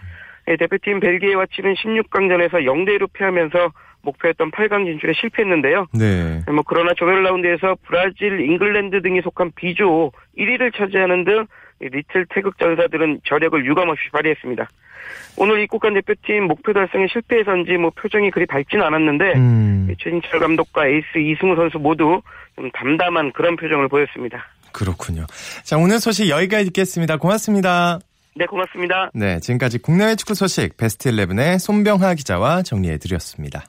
예, 0.49 0.57
대표팀 0.57 1.01
벨기에와 1.01 1.47
치른 1.55 1.75
16강전에서 1.75 2.65
0대1로 2.65 3.09
패하면서 3.13 3.73
목표했던 4.03 4.53
8강 4.53 4.85
진출에 4.85 5.13
실패했는데요. 5.21 5.87
네. 5.93 6.43
뭐 6.47 6.63
그러나 6.67 6.93
조별 6.95 7.25
라운드에서 7.25 7.77
브라질, 7.83 8.41
잉글랜드 8.41 9.03
등이 9.03 9.21
속한 9.23 9.53
비조 9.57 10.13
1위를 10.39 10.75
차지하는 10.77 11.25
등 11.25 11.47
리틀 11.81 12.27
태극 12.31 12.59
전사들은 12.59 13.21
저력을 13.25 13.67
유감없이 13.67 14.11
발휘했습니다. 14.13 14.69
오늘 15.37 15.61
입국한 15.61 15.95
대표팀 15.95 16.45
목표 16.45 16.73
달성에 16.73 17.07
실패해서인지 17.13 17.73
뭐 17.73 17.91
표정이 17.91 18.31
그리 18.31 18.47
밝지는 18.47 18.85
않았는데 18.85 19.33
음. 19.35 19.95
최진철 19.99 20.41
감독과 20.41 20.87
에이스 20.87 21.19
이승우 21.19 21.55
선수 21.57 21.79
모두 21.79 22.23
좀 22.55 22.71
담담한 22.71 23.33
그런 23.33 23.57
표정을 23.57 23.89
보였습니다. 23.89 24.47
그렇군요. 24.73 25.27
자 25.63 25.77
오늘 25.77 25.99
소식 25.99 26.29
여기까지 26.29 26.67
듣겠습니다. 26.67 27.19
고맙습니다. 27.19 27.99
네, 28.37 28.45
고맙습니다. 28.45 29.11
네, 29.15 29.41
지금까지 29.41 29.79
국내외 29.79 30.15
축구 30.15 30.35
소식 30.35 30.77
베스트 30.77 31.11
11의 31.11 31.59
손병하 31.59 32.15
기자와 32.15 32.63
정리해 32.63 32.99
드렸습니다. 32.99 33.65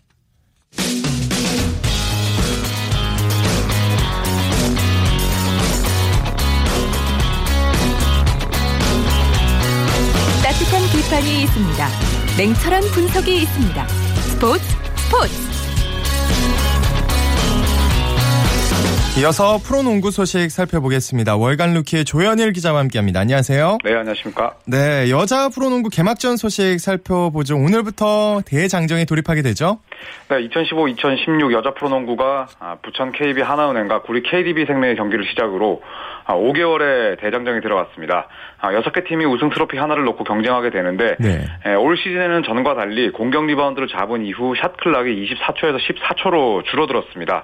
따뜻한 10.43 10.81
비판이 10.91 11.43
있습니다. 11.43 11.87
냉철한 12.37 12.83
분석이 12.93 13.37
있습니다. 13.43 13.87
스포츠 13.87 14.63
스포츠 14.97 15.56
이어서 19.19 19.57
프로농구 19.57 20.11
소식 20.11 20.51
살펴보겠습니다. 20.51 21.37
월간 21.37 21.73
루키의 21.73 22.05
조현일 22.05 22.53
기자와 22.53 22.81
함께합니다. 22.81 23.19
안녕하세요. 23.19 23.79
네, 23.83 23.95
안녕하십니까. 23.95 24.53
네, 24.67 25.09
여자 25.09 25.49
프로농구 25.49 25.89
개막전 25.89 26.37
소식 26.37 26.79
살펴보죠. 26.79 27.55
오늘부터 27.55 28.43
대장정에 28.45 29.05
돌입하게 29.05 29.41
되죠. 29.41 29.79
네, 30.29 30.47
2015-2016 30.47 31.51
여자 31.51 31.73
프로농구가 31.73 32.47
아, 32.59 32.75
부천 32.83 33.11
KB 33.11 33.41
하나은행과 33.41 34.03
구리 34.03 34.21
KDB 34.21 34.67
생명의 34.67 34.95
경기를 34.95 35.25
시작으로 35.29 35.81
5개월의 36.27 37.13
아, 37.13 37.21
대장정에 37.21 37.61
들어갔습니다. 37.61 38.27
6개 38.61 38.97
아, 38.97 39.07
팀이 39.07 39.25
우승 39.25 39.49
트로피 39.49 39.77
하나를 39.77 40.03
놓고 40.05 40.23
경쟁하게 40.23 40.71
되는데 40.71 41.15
네. 41.19 41.75
올 41.75 41.97
시즌에는 41.97 42.43
전과 42.43 42.75
달리 42.75 43.11
공격 43.11 43.45
리바운드를 43.45 43.87
잡은 43.87 44.25
이후 44.25 44.55
shot 44.59 44.75
clock이 44.77 45.11
24초에서 45.11 45.77
14초로 45.77 46.65
줄어들었습니다. 46.65 47.43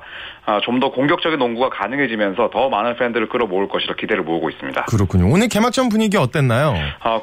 좀더 0.63 0.91
공격적인 0.91 1.39
농구가 1.39 1.69
가능해지면서 1.69 2.49
더 2.51 2.69
많은 2.69 2.97
팬들을 2.97 3.29
끌어모을 3.29 3.69
것이라 3.69 3.95
기대를 3.95 4.23
모으고 4.23 4.49
있습니다. 4.49 4.85
그렇군요. 4.85 5.31
오늘 5.31 5.47
개막전 5.47 5.89
분위기 5.89 6.17
어땠나요? 6.17 6.73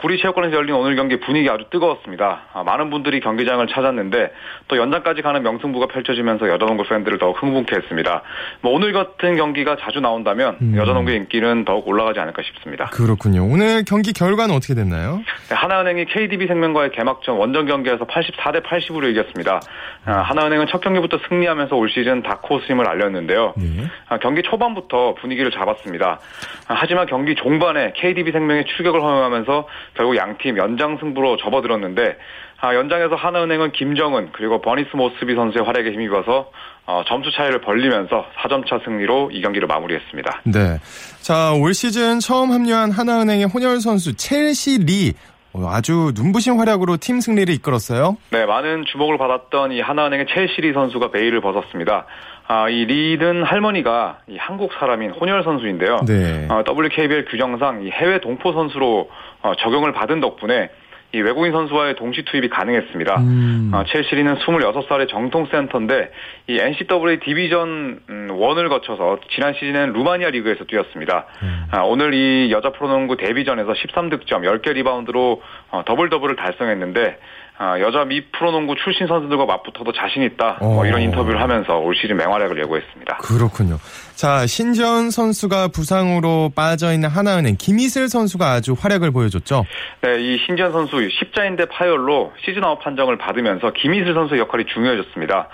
구리 0.00 0.18
체육관에서 0.20 0.56
열린 0.56 0.74
오늘 0.74 0.96
경기 0.96 1.20
분위기 1.20 1.50
아주 1.50 1.64
뜨거웠습니다. 1.70 2.44
많은 2.64 2.88
분들이 2.90 3.20
경기장을 3.20 3.66
찾았는데 3.66 4.32
또 4.68 4.76
연장까지 4.76 5.20
가는 5.22 5.42
명승부가 5.42 5.88
펼쳐지면서 5.88 6.48
여자농구 6.48 6.84
팬들을 6.84 7.18
더욱 7.18 7.42
흥분케 7.42 7.76
했습니다. 7.76 8.22
뭐 8.62 8.72
오늘 8.72 8.92
같은 8.92 9.36
경기가 9.36 9.76
자주 9.80 10.00
나온다면 10.00 10.56
음. 10.62 10.74
여자농구의 10.76 11.18
인기는 11.18 11.64
더욱 11.66 11.86
올라가지 11.88 12.20
않을까 12.20 12.42
싶습니다. 12.42 12.86
그렇군요. 12.86 13.44
오늘 13.44 13.79
경기 13.84 14.12
결과는 14.12 14.54
어떻게 14.54 14.74
됐나요? 14.74 15.22
네, 15.48 15.54
하나은행이 15.54 16.06
KDB 16.06 16.46
생명과의 16.46 16.90
개막전 16.92 17.36
원정 17.36 17.66
경기에서 17.66 18.06
84대 18.06 18.62
80으로 18.62 19.10
이겼습니다. 19.10 19.60
아, 20.04 20.12
하나은행은 20.12 20.66
첫 20.70 20.80
경기부터 20.80 21.18
승리하면서 21.28 21.76
올 21.76 21.90
시즌 21.90 22.22
다크호스임을 22.22 22.88
알렸는데요. 22.88 23.54
네. 23.56 23.86
아, 24.08 24.18
경기 24.18 24.42
초반부터 24.42 25.14
분위기를 25.20 25.50
잡았습니다. 25.50 26.20
아, 26.68 26.74
하지만 26.74 27.06
경기 27.06 27.34
종반에 27.34 27.92
KDB 27.96 28.32
생명의 28.32 28.64
추격을 28.76 29.02
허용하면서 29.02 29.68
결국 29.94 30.16
양팀 30.16 30.56
연장 30.58 30.98
승부로 30.98 31.36
접어들었는데 31.36 32.16
아, 32.60 32.74
연장에서 32.74 33.14
하나은행은 33.14 33.72
김정은 33.72 34.30
그리고 34.32 34.60
버니스 34.60 34.94
모스비 34.94 35.34
선수의 35.34 35.64
활약에 35.64 35.92
힘입어서 35.92 36.50
어, 36.86 37.02
점수 37.06 37.30
차이를 37.32 37.60
벌리면서 37.60 38.26
4점차 38.36 38.84
승리로 38.84 39.30
이 39.32 39.40
경기를 39.40 39.66
마무리했습니다. 39.66 40.42
네. 40.44 40.78
자, 41.22 41.52
올 41.52 41.72
시즌 41.72 42.20
처음 42.20 42.52
합류한 42.52 42.90
하나은행의 42.90 43.46
혼혈 43.46 43.80
선수 43.80 44.14
첼시 44.14 44.78
리 44.80 45.14
어, 45.52 45.68
아주 45.70 46.12
눈부신 46.14 46.58
활약으로 46.58 46.98
팀 46.98 47.20
승리를 47.20 47.52
이끌었어요. 47.54 48.16
네, 48.30 48.44
많은 48.44 48.84
주목을 48.86 49.18
받았던 49.18 49.72
이 49.72 49.80
하나은행의 49.80 50.26
첼시리 50.28 50.72
선수가 50.72 51.10
베일을 51.10 51.40
벗었습니다. 51.40 52.06
아, 52.46 52.68
이 52.68 52.84
리는 52.84 53.44
할머니가 53.44 54.18
이 54.28 54.36
한국 54.36 54.72
사람인 54.78 55.12
혼혈 55.12 55.44
선수인데요. 55.44 56.00
네. 56.06 56.48
어, 56.50 56.62
WKBL 56.68 57.26
규정상 57.26 57.84
이 57.84 57.90
해외 57.90 58.20
동포 58.20 58.52
선수로 58.52 59.08
어, 59.42 59.52
적용을 59.60 59.92
받은 59.92 60.20
덕분에 60.20 60.68
이 61.12 61.20
외국인 61.20 61.52
선수와의 61.52 61.96
동시 61.96 62.22
투입이 62.24 62.48
가능했습니다. 62.48 63.20
음. 63.20 63.70
어, 63.74 63.84
첼시리는 63.84 64.36
26살의 64.36 65.08
정통 65.08 65.46
센터인데 65.50 66.12
이 66.46 66.58
NCAA 66.58 67.18
Division 67.24 68.00
1을 68.08 68.62
음, 68.62 68.68
거쳐서 68.68 69.18
지난 69.34 69.54
시즌엔 69.54 69.92
루마니아 69.92 70.30
리그에서 70.30 70.64
뛰었습니다. 70.64 71.26
음. 71.42 71.66
아, 71.72 71.80
오늘 71.82 72.14
이 72.14 72.52
여자 72.52 72.70
프로농구 72.70 73.16
데뷔전에서 73.16 73.72
13득점, 73.72 74.44
10개 74.44 74.72
리바운드로 74.74 75.42
어, 75.70 75.82
더블 75.84 76.10
더블을 76.10 76.36
달성했는데 76.36 77.18
아, 77.62 77.78
여자 77.78 78.06
미 78.06 78.22
프로농구 78.22 78.74
출신 78.82 79.06
선수들과 79.06 79.44
맞붙어도 79.44 79.92
자신 79.92 80.22
있다. 80.22 80.56
뭐 80.62 80.86
이런 80.86 80.98
어. 80.98 81.04
인터뷰를 81.04 81.42
하면서 81.42 81.76
올 81.76 81.94
시즌 81.94 82.16
맹활약을 82.16 82.58
예고했습니다. 82.58 83.18
그렇군요. 83.18 83.76
자 84.14 84.46
신지현 84.46 85.10
선수가 85.10 85.68
부상으로 85.68 86.52
빠져 86.56 86.94
있는 86.94 87.10
하나은행 87.10 87.56
김이슬 87.58 88.08
선수가 88.08 88.46
아주 88.50 88.74
활약을 88.80 89.10
보여줬죠. 89.10 89.66
네, 90.00 90.20
이 90.22 90.38
신지현 90.46 90.72
선수 90.72 91.06
십자인대 91.10 91.66
파열로 91.66 92.32
시즌 92.46 92.64
아웃 92.64 92.78
판정을 92.78 93.18
받으면서 93.18 93.72
김이슬 93.74 94.14
선수의 94.14 94.40
역할이 94.40 94.64
중요해졌습니다. 94.64 95.48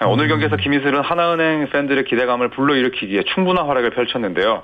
네, 0.00 0.06
오늘 0.06 0.24
음. 0.24 0.28
경기에서 0.30 0.56
김이슬은 0.56 1.02
하나은행 1.02 1.68
팬들의 1.68 2.04
기대감을 2.04 2.48
불러일으키기에 2.48 3.24
충분한 3.34 3.66
활약을 3.66 3.90
펼쳤는데요. 3.90 4.62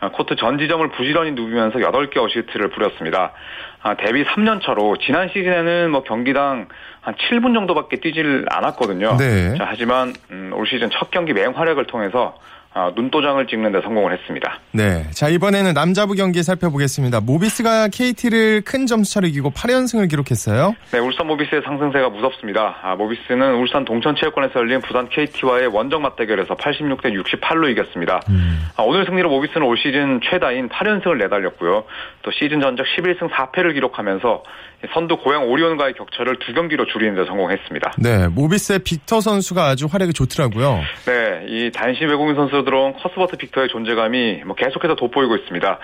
아, 0.00 0.10
코트 0.12 0.34
전 0.36 0.58
지점을 0.58 0.88
부지런히 0.92 1.32
누비면서 1.32 1.80
8개 1.80 2.16
어시스트를 2.16 2.70
뿌렸습니다. 2.70 3.32
아, 3.82 3.94
데뷔 3.94 4.24
3년 4.24 4.62
차로 4.62 4.96
지난 4.98 5.28
시즌에는 5.28 5.90
뭐 5.90 6.02
경기당 6.02 6.68
한 7.00 7.14
7분 7.14 7.54
정도밖에 7.54 8.00
뛰질 8.00 8.46
않았거든요. 8.50 9.16
네. 9.16 9.54
자, 9.56 9.66
하지만 9.68 10.12
음, 10.30 10.50
올 10.54 10.66
시즌 10.66 10.90
첫 10.90 11.10
경기 11.10 11.32
맹활약을 11.32 11.86
통해서 11.86 12.34
어, 12.34 12.38
눈도장을 12.94 13.46
찍는 13.46 13.72
데 13.72 13.80
성공을 13.82 14.12
했습니다. 14.12 14.60
네. 14.72 15.10
자, 15.10 15.28
이번에는 15.28 15.74
남자부 15.74 16.14
경기 16.14 16.42
살펴보겠습니다. 16.42 17.20
모비스가 17.20 17.88
KT를 17.88 18.62
큰 18.62 18.86
점수차로 18.86 19.28
이기고 19.28 19.50
8연승을 19.50 20.08
기록했어요. 20.08 20.74
네, 20.92 20.98
울산 20.98 21.26
모비스의 21.26 21.62
상승세가 21.64 22.08
무섭습니다. 22.10 22.76
아, 22.82 22.94
모비스는 22.94 23.54
울산 23.56 23.84
동천체육관에서 23.84 24.60
열린 24.60 24.80
부산 24.80 25.08
KT와의 25.08 25.68
원정 25.68 26.02
맞대결에서 26.02 26.54
86대 26.56 27.12
68로 27.12 27.70
이겼습니다. 27.70 28.20
음. 28.28 28.68
아, 28.76 28.82
오늘 28.82 29.04
승리로 29.06 29.28
모비스는 29.28 29.66
올 29.66 29.76
시즌 29.76 30.20
최다인 30.22 30.68
8연승을 30.68 31.18
내달렸고요. 31.18 31.84
또 32.22 32.30
시즌 32.30 32.60
전적 32.60 32.86
11승 32.96 33.30
4패를 33.30 33.74
기록하면서 33.74 34.42
선두 34.94 35.16
고양 35.16 35.48
오리온과의 35.48 35.94
격차를 35.94 36.36
두 36.38 36.54
경기로 36.54 36.86
줄이는 36.86 37.16
데 37.16 37.24
성공했습니다. 37.26 37.94
네, 37.98 38.28
모비스의 38.28 38.80
빅터 38.80 39.20
선수가 39.20 39.64
아주 39.64 39.86
활약이 39.90 40.12
좋더라고요. 40.12 40.80
네, 41.04 41.46
이 41.48 41.70
단신 41.72 42.08
외국인 42.08 42.36
선수로 42.36 42.64
들어온 42.68 42.92
커스버트 42.92 43.38
빅터의 43.38 43.68
존재감이 43.68 44.42
뭐 44.44 44.54
계속해서 44.54 44.94
돋보이고 44.94 45.36
있습니다. 45.36 45.78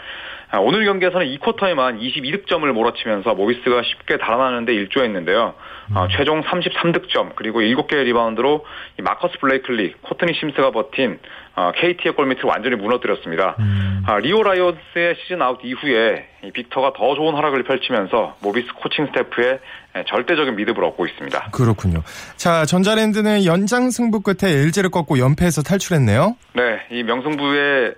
아, 0.50 0.58
오늘 0.58 0.84
경기에서는 0.84 1.26
2쿼터에만 1.26 1.98
22득점을 1.98 2.70
몰아치면서 2.70 3.34
모비스가 3.34 3.82
쉽게 3.82 4.18
달아나는데 4.18 4.74
일조했는데요. 4.74 5.54
음. 5.90 5.96
어, 5.96 6.08
최종 6.08 6.42
33득점 6.42 7.36
그리고 7.36 7.60
7개의 7.60 8.04
리바운드로 8.04 8.66
마커스 9.02 9.38
블레이클리, 9.40 9.94
코트니 10.02 10.34
심스가 10.34 10.70
버틴 10.70 11.18
어, 11.56 11.72
KT의 11.74 12.14
골밑을 12.14 12.44
완전히 12.44 12.76
무너뜨렸습니다. 12.76 13.56
음. 13.58 14.02
아, 14.06 14.18
리오 14.18 14.42
라이온스의 14.42 15.16
시즌 15.22 15.40
아웃 15.40 15.60
이후에 15.64 16.28
빅터가 16.52 16.92
더 16.92 17.14
좋은 17.14 17.34
활약을 17.34 17.62
펼치면서 17.62 18.36
모비스 18.42 18.74
코칭 18.74 19.06
스태프의 19.06 19.58
절대적인 20.02 20.56
믿음을 20.56 20.82
얻고 20.84 21.06
있습니다. 21.06 21.50
그렇군요. 21.52 22.02
자, 22.36 22.64
전자랜드는 22.64 23.44
연장 23.44 23.90
승부 23.90 24.20
끝에 24.20 24.52
LG를 24.52 24.90
꺾고 24.90 25.18
연패에서 25.18 25.62
탈출했네요. 25.62 26.36
네, 26.54 26.80
이 26.90 27.02
명승부의 27.02 27.94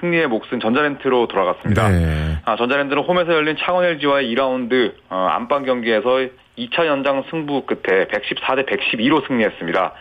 승리의 0.00 0.26
몫은 0.26 0.60
전자랜드로 0.60 1.28
돌아갔습니다. 1.28 1.88
네. 1.88 2.38
아, 2.44 2.56
전자랜드는 2.56 3.02
홈에서 3.02 3.32
열린 3.32 3.56
창원 3.58 3.84
LG와의 3.84 4.34
2라운드 4.34 4.92
어, 5.08 5.28
안방 5.30 5.64
경기에서 5.64 6.28
2차 6.58 6.86
연장 6.86 7.24
승부 7.30 7.64
끝에 7.64 8.06
114대 8.06 8.66
112로 8.66 9.26
승리했습니다. 9.26 9.92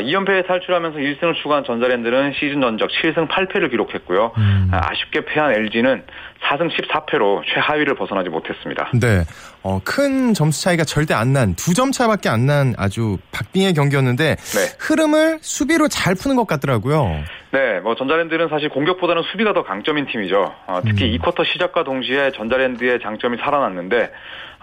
2연패에 0.00 0.44
아, 0.44 0.46
탈출하면서 0.46 0.98
1승을 0.98 1.34
추가한 1.42 1.64
전자랜드는 1.64 2.32
시즌 2.34 2.60
전적 2.60 2.88
7승 2.90 3.28
8패를 3.28 3.70
기록했고요. 3.70 4.32
음. 4.36 4.70
아, 4.72 4.90
아쉽게 4.90 5.24
패한 5.24 5.52
LG는 5.52 6.02
4승 6.42 6.70
14패로 6.70 7.42
최하위를 7.54 7.94
벗어나지 7.94 8.28
못했습니다. 8.28 8.90
네. 9.00 9.24
어, 9.62 9.80
큰 9.84 10.34
점수 10.34 10.62
차이가 10.62 10.84
절대 10.84 11.14
안 11.14 11.32
난, 11.32 11.54
두 11.54 11.72
점 11.74 11.90
차밖에 11.92 12.28
안 12.28 12.44
난 12.46 12.74
아주 12.76 13.16
박빙의 13.32 13.72
경기였는데, 13.72 14.36
네. 14.36 14.60
흐름을 14.78 15.38
수비로 15.40 15.88
잘 15.88 16.14
푸는 16.14 16.36
것 16.36 16.46
같더라고요. 16.46 17.22
네, 17.52 17.80
뭐 17.80 17.94
전자랜드는 17.94 18.48
사실 18.48 18.68
공격보다는 18.68 19.22
수비가 19.32 19.54
더 19.54 19.62
강점인 19.62 20.06
팀이죠. 20.06 20.54
어, 20.66 20.80
특히 20.84 21.06
음. 21.06 21.18
2쿼터 21.18 21.44
시작과 21.46 21.84
동시에 21.84 22.32
전자랜드의 22.36 23.00
장점이 23.00 23.38
살아났는데, 23.38 24.10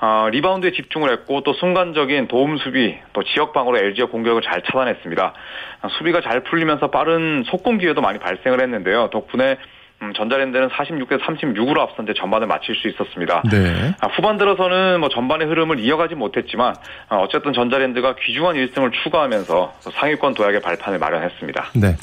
어, 0.04 0.28
리바운드에 0.32 0.72
집중을 0.72 1.12
했고 1.12 1.42
또 1.44 1.54
순간적인 1.54 2.28
도움 2.28 2.58
수비 2.58 2.98
또 3.14 3.22
지역 3.24 3.54
방으로 3.54 3.78
LG의 3.78 4.08
공격을 4.10 4.42
잘 4.42 4.64
차단했습니다. 4.64 5.21
어, 5.26 5.88
수비가 5.98 6.22
잘 6.22 6.44
풀리면서 6.44 6.92
빠른 6.92 7.44
속공 7.46 7.78
기회도 7.78 8.02
많이 8.02 8.20
발생을 8.20 8.62
했는데요. 8.62 9.10
덕분에 9.12 9.58
음, 10.02 10.14
전자랜드는 10.14 10.70
46대 10.70 11.20
36으로 11.22 11.80
앞선 11.80 12.06
데 12.06 12.14
전반을 12.14 12.48
마칠 12.48 12.76
수 12.76 12.88
있었습니다. 12.88 13.44
네. 13.52 13.94
아, 14.00 14.08
후반 14.08 14.38
들어서는 14.38 15.00
뭐 15.00 15.10
전반의 15.10 15.48
흐름을 15.48 15.80
이어가지 15.80 16.16
못했지만 16.16 16.74
어, 17.10 17.18
어쨌든 17.18 17.54
전자랜드가 17.54 18.16
귀중한 18.16 18.56
1승을 18.56 18.92
추가하면서 19.04 19.74
상위권 19.94 20.34
도약의 20.34 20.62
발판을 20.62 20.98
마련했습니다. 20.98 21.72
네. 21.76 21.96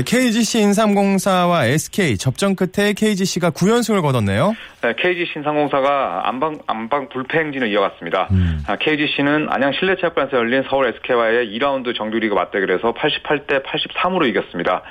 KGC 0.00 0.60
인삼공사와 0.60 1.66
SK 1.66 2.16
접전 2.16 2.56
끝에 2.56 2.94
KGC가 2.94 3.50
9연승을 3.50 4.00
거뒀네요. 4.00 4.56
네, 4.80 4.94
KGC 4.96 5.32
인삼공사가 5.36 6.22
안방 6.24 6.58
안방 6.66 7.10
불패 7.10 7.38
행진을 7.38 7.68
이어갔습니다. 7.68 8.28
음. 8.30 8.64
아, 8.66 8.76
KGC는 8.76 9.48
안양 9.50 9.72
실내체육관에서 9.78 10.38
열린 10.38 10.64
서울 10.70 10.86
SK와의 10.86 11.48
2라운드 11.58 11.94
정규리그 11.94 12.34
맞대결에서 12.34 12.94
88대 12.94 13.62
83으로 13.62 14.26
이겼습니다. 14.26 14.82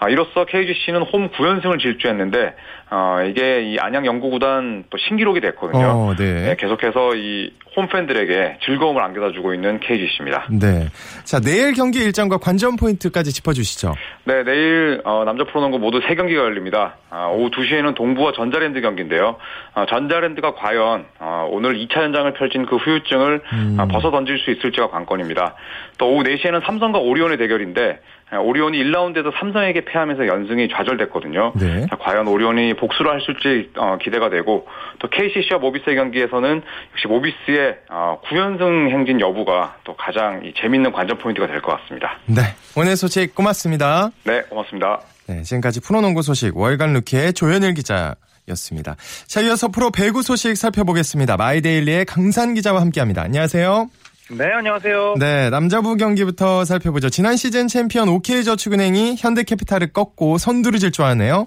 아, 0.00 0.08
이로써 0.08 0.44
KGC는 0.44 1.02
홈 1.02 1.28
9연승을 1.30 1.80
질주했는데 1.80 2.54
어, 2.90 3.18
이게 3.28 3.62
이 3.62 3.78
안양 3.78 4.06
연구구단 4.06 4.84
또 4.88 4.96
신기록이 4.96 5.40
됐거든요. 5.40 5.86
어, 5.86 6.14
네. 6.16 6.48
네, 6.48 6.56
계속해서 6.56 7.16
이 7.16 7.52
홈팬들에게 7.76 8.58
즐거움을 8.64 9.02
안겨다주고 9.02 9.54
있는 9.54 9.78
KGC입니다. 9.80 10.46
네. 10.50 10.88
자, 11.24 11.38
내일 11.38 11.74
경기 11.74 11.98
일정과 12.00 12.38
관전 12.38 12.76
포인트까지 12.76 13.32
짚어주시죠. 13.32 13.94
네, 14.24 14.42
내일 14.42 15.02
어, 15.04 15.24
남자 15.24 15.44
프로농구 15.44 15.78
모두 15.78 16.00
3 16.00 16.16
경기가 16.16 16.42
열립니다. 16.42 16.96
아, 17.10 17.26
오후 17.26 17.50
2시에는 17.50 17.94
동부와 17.94 18.32
전자랜드 18.32 18.80
경기인데요. 18.80 19.36
아, 19.74 19.86
전자랜드가 19.86 20.54
과연 20.54 21.06
어, 21.18 21.48
오늘 21.50 21.76
2차 21.76 22.02
연장을 22.02 22.32
펼친 22.34 22.66
그 22.66 22.76
후유증을 22.76 23.42
음. 23.52 23.76
아, 23.78 23.86
벗어 23.86 24.10
던질 24.10 24.38
수 24.38 24.50
있을지가 24.50 24.88
관건입니다. 24.88 25.54
또 25.98 26.08
오후 26.10 26.22
4시에는 26.22 26.64
삼성과 26.64 26.98
오리온의 26.98 27.36
대결인데 27.36 28.00
오리온이 28.36 28.78
1라운드에서 28.84 29.32
삼성에게 29.38 29.84
패하면서 29.86 30.26
연승이 30.26 30.68
좌절됐거든요. 30.68 31.52
네. 31.56 31.86
자, 31.88 31.96
과연 31.96 32.26
오리온이 32.28 32.74
복수를 32.74 33.10
할 33.10 33.20
수 33.20 33.30
있을지 33.32 33.70
어, 33.76 33.96
기대가 34.02 34.28
되고 34.30 34.66
또 34.98 35.08
KCC와 35.08 35.58
모비스의 35.60 35.96
경기에서는 35.96 36.62
역시 36.92 37.06
모비스의 37.08 37.76
어, 37.90 38.20
9연승 38.26 38.90
행진 38.90 39.20
여부가 39.20 39.76
또 39.84 39.96
가장 39.96 40.42
이 40.44 40.52
재밌는 40.54 40.92
관전 40.92 41.18
포인트가 41.18 41.46
될 41.46 41.62
것 41.62 41.78
같습니다. 41.80 42.18
네. 42.26 42.42
오늘 42.76 42.96
소식 42.96 43.34
고맙습니다. 43.34 44.10
네, 44.24 44.42
고맙습니다. 44.42 45.00
네, 45.26 45.42
지금까지 45.42 45.80
프로농구 45.80 46.22
소식 46.22 46.56
월간 46.56 46.92
루키의 46.94 47.32
조현일 47.34 47.74
기자 47.74 48.14
였습니다. 48.50 48.96
자, 49.26 49.40
이어서 49.42 49.68
프로 49.68 49.90
배구 49.90 50.22
소식 50.22 50.56
살펴보겠습니다. 50.56 51.36
마이데일리의 51.36 52.06
강산 52.06 52.54
기자와 52.54 52.80
함께합니다. 52.80 53.20
안녕하세요. 53.22 53.88
네, 54.30 54.44
안녕하세요. 54.52 55.14
네, 55.18 55.48
남자부 55.48 55.96
경기부터 55.96 56.64
살펴보죠. 56.66 57.08
지난 57.08 57.36
시즌 57.36 57.66
챔피언 57.66 58.10
OK저축은행이 58.10 59.16
현대캐피탈을 59.18 59.92
꺾고 59.94 60.36
선두를 60.36 60.78
질주하네요. 60.78 61.46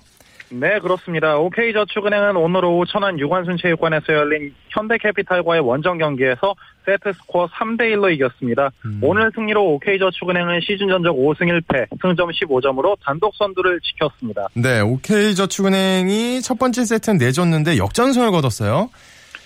네, 0.49 0.79
그렇습니다. 0.79 1.37
OK저축은행은 1.37 2.35
오늘 2.35 2.65
오후 2.65 2.85
천안 2.87 3.19
유관순 3.19 3.57
체육관에서 3.61 4.13
열린 4.13 4.53
현대캐피탈과의 4.69 5.61
원정 5.61 5.99
경기에서 5.99 6.55
세트 6.85 7.13
스코어 7.13 7.47
3대 7.49 7.81
1로 7.93 8.11
이겼습니다. 8.15 8.71
음. 8.83 8.99
오늘 9.03 9.31
승리로 9.35 9.63
OK저축은행은 9.75 10.61
시즌 10.61 10.89
전적 10.89 11.15
5승 11.15 11.41
1패, 11.41 11.87
승점 12.01 12.31
15점으로 12.31 12.97
단독 13.05 13.35
선두를 13.35 13.79
지켰습니다. 13.81 14.47
네, 14.55 14.81
OK저축은행이 14.81 16.41
첫 16.41 16.57
번째 16.57 16.83
세트는 16.83 17.19
내줬는데 17.19 17.77
역전승을 17.77 18.31
거뒀어요. 18.31 18.89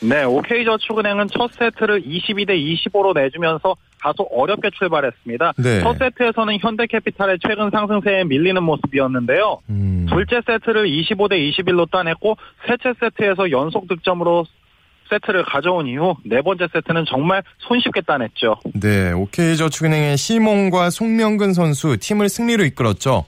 네, 0.01 0.23
OK저축은행은 0.23 1.27
첫 1.29 1.51
세트를 1.53 2.03
22대 2.03 2.49
25로 2.51 3.13
내주면서 3.13 3.75
다소 4.01 4.27
어렵게 4.31 4.69
출발했습니다. 4.77 5.53
네. 5.57 5.81
첫 5.81 5.97
세트에서는 5.97 6.59
현대캐피탈의 6.59 7.39
최근 7.45 7.71
상승세에 7.71 8.23
밀리는 8.25 8.61
모습이었는데요. 8.61 9.61
음. 9.69 10.05
둘째 10.09 10.41
세트를 10.45 10.87
25대 10.87 11.33
21로 11.33 11.89
따냈고 11.89 12.37
셋째 12.67 12.93
세트에서 12.99 13.49
연속 13.51 13.87
득점으로 13.87 14.45
세트를 15.09 15.45
가져온 15.45 15.87
이후 15.87 16.15
네 16.23 16.41
번째 16.41 16.67
세트는 16.71 17.05
정말 17.07 17.43
손쉽게 17.59 18.01
따냈죠. 18.01 18.57
네, 18.73 19.11
OK저축은행의 19.11 20.17
시몬과 20.17 20.89
송명근 20.89 21.53
선수 21.53 21.97
팀을 21.97 22.29
승리로 22.29 22.63
이끌었죠. 22.65 23.25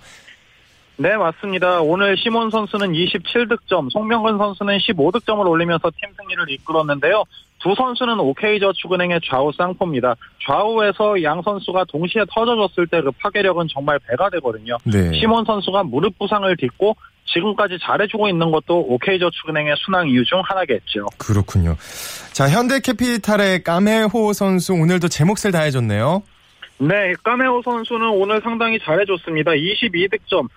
네, 1.00 1.16
맞습니다. 1.16 1.82
오늘 1.82 2.18
시몬 2.18 2.50
선수는 2.50 2.92
27득점, 2.94 3.92
송명근 3.92 4.40
선수는 4.40 4.80
15득점을 4.80 5.48
올리면서 5.48 5.92
팀 5.92 6.10
승리를 6.18 6.50
이끌었는데요. 6.50 7.24
두 7.60 7.76
선수는 7.76 8.20
OK저축은행의 8.20 9.22
좌우 9.30 9.52
쌍포입니다. 9.54 10.16
좌우에서 10.46 11.22
양 11.24 11.42
선수가 11.44 11.86
동시에 11.86 12.24
터져줬을 12.34 12.88
때 12.88 13.02
그 13.02 13.12
파괴력은 13.12 13.68
정말 13.72 14.00
배가 14.00 14.30
되거든요. 14.32 14.78
네. 14.84 15.14
시몬 15.14 15.46
선수가 15.46 15.84
무릎 15.84 16.18
부상을 16.18 16.56
딛고 16.58 16.96
지금까지 17.26 17.78
잘해주고 17.80 18.28
있는 18.30 18.50
것도 18.52 18.88
OK저축은행의 18.90 19.76
순항 19.78 20.10
이유 20.10 20.24
중 20.26 20.42
하나겠죠. 20.44 21.06
그렇군요. 21.18 21.76
자, 22.34 22.50
현대캐피탈의 22.50 23.64
까메호 23.64 24.34
선수 24.34 24.74
오늘도 24.74 25.10
제 25.10 25.26
몫을 25.26 25.52
다해줬네요. 25.52 26.24
네, 26.80 27.14
까메호 27.24 27.62
선수는 27.64 28.10
오늘 28.10 28.42
상당히 28.42 28.80
잘해줬습니다. 28.80 29.52
22득점, 29.52 30.48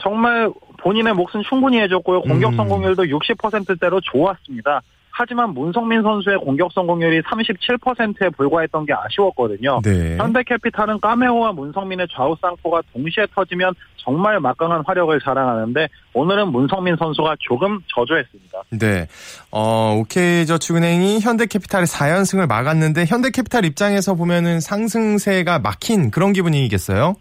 정말 0.00 0.50
본인의 0.80 1.14
몫은 1.14 1.42
충분히 1.48 1.80
해줬고요. 1.80 2.22
공격 2.22 2.52
음. 2.52 2.56
성공률도 2.56 3.04
60%대로 3.04 4.00
좋았습니다. 4.00 4.82
하지만 5.12 5.52
문성민 5.52 6.02
선수의 6.02 6.38
공격 6.38 6.72
성공률이 6.72 7.20
37%에 7.22 8.30
불과했던 8.30 8.86
게 8.86 8.94
아쉬웠거든요. 8.94 9.80
네. 9.84 10.16
현대캐피탈은 10.16 11.00
까메오와 11.00 11.52
문성민의 11.52 12.08
좌우 12.10 12.34
쌍포가 12.40 12.80
동시에 12.92 13.26
터지면 13.34 13.74
정말 13.96 14.40
막강한 14.40 14.82
화력을 14.86 15.20
자랑하는데 15.20 15.88
오늘은 16.14 16.48
문성민 16.52 16.96
선수가 16.96 17.36
조금 17.40 17.80
저조했습니다. 17.94 18.62
네. 18.78 19.08
어, 19.50 19.98
오케이저축은행이 20.00 21.20
현대캐피탈의 21.20 21.86
4연승을 21.86 22.48
막았는데 22.48 23.04
현대캐피탈 23.04 23.66
입장에서 23.66 24.14
보면은 24.14 24.60
상승세가 24.60 25.58
막힌 25.58 26.10
그런 26.10 26.32
기분이겠어요? 26.32 27.16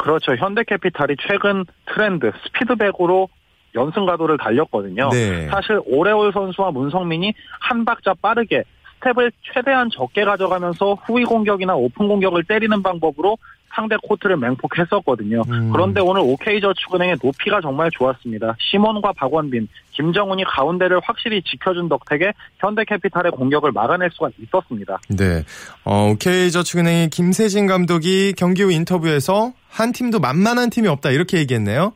그렇죠. 0.00 0.34
현대캐피탈이 0.34 1.16
최근 1.28 1.64
트렌드 1.86 2.32
스피드백으로 2.44 3.28
연승 3.74 4.06
가도를 4.06 4.38
달렸거든요. 4.38 5.10
네. 5.10 5.46
사실 5.48 5.80
오레올 5.84 6.32
선수와 6.32 6.70
문성민이 6.72 7.34
한 7.60 7.84
박자 7.84 8.14
빠르게 8.14 8.64
스텝을 8.96 9.32
최대한 9.42 9.88
적게 9.90 10.24
가져가면서 10.24 10.94
후위 10.94 11.24
공격이나 11.24 11.74
오픈 11.74 12.08
공격을 12.08 12.44
때리는 12.44 12.82
방법으로 12.82 13.38
상대 13.72 13.96
코트를 14.02 14.36
맹폭했었거든요. 14.36 15.42
음. 15.48 15.70
그런데 15.72 16.00
오늘 16.00 16.22
OK저축은행의 16.22 17.16
높이가 17.22 17.60
정말 17.60 17.90
좋았습니다. 17.90 18.56
시몬과 18.58 19.12
박원빈, 19.12 19.68
김정훈이 19.92 20.44
가운데를 20.44 21.00
확실히 21.02 21.42
지켜준 21.42 21.88
덕택에 21.88 22.32
현대캐피탈의 22.58 23.32
공격을 23.32 23.72
막아낼 23.72 24.10
수가 24.12 24.30
있었습니다. 24.38 24.98
네, 25.08 25.44
어, 25.84 26.10
OK저축은행의 26.12 27.10
김세진 27.10 27.66
감독이 27.66 28.32
경기 28.36 28.62
후 28.62 28.72
인터뷰에서 28.72 29.52
한 29.68 29.92
팀도 29.92 30.20
만만한 30.20 30.70
팀이 30.70 30.88
없다 30.88 31.10
이렇게 31.10 31.38
얘기했네요. 31.38 31.92